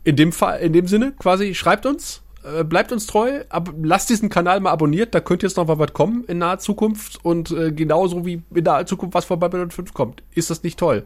[0.05, 4.11] In dem Fall, in dem Sinne, quasi, schreibt uns, äh, bleibt uns treu, ab, lasst
[4.11, 7.51] diesen Kanal mal abonniert, da könnte jetzt noch mal was kommen in naher Zukunft und
[7.51, 10.23] äh, genauso wie in naher Zukunft was vor Babylon 5 kommt.
[10.35, 11.05] Ist das nicht toll?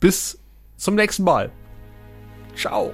[0.00, 0.38] Bis
[0.76, 1.50] zum nächsten Mal.
[2.54, 2.92] Ciao.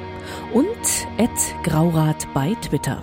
[0.53, 0.67] und
[1.19, 1.31] at
[1.65, 3.03] graurat bei Twitter.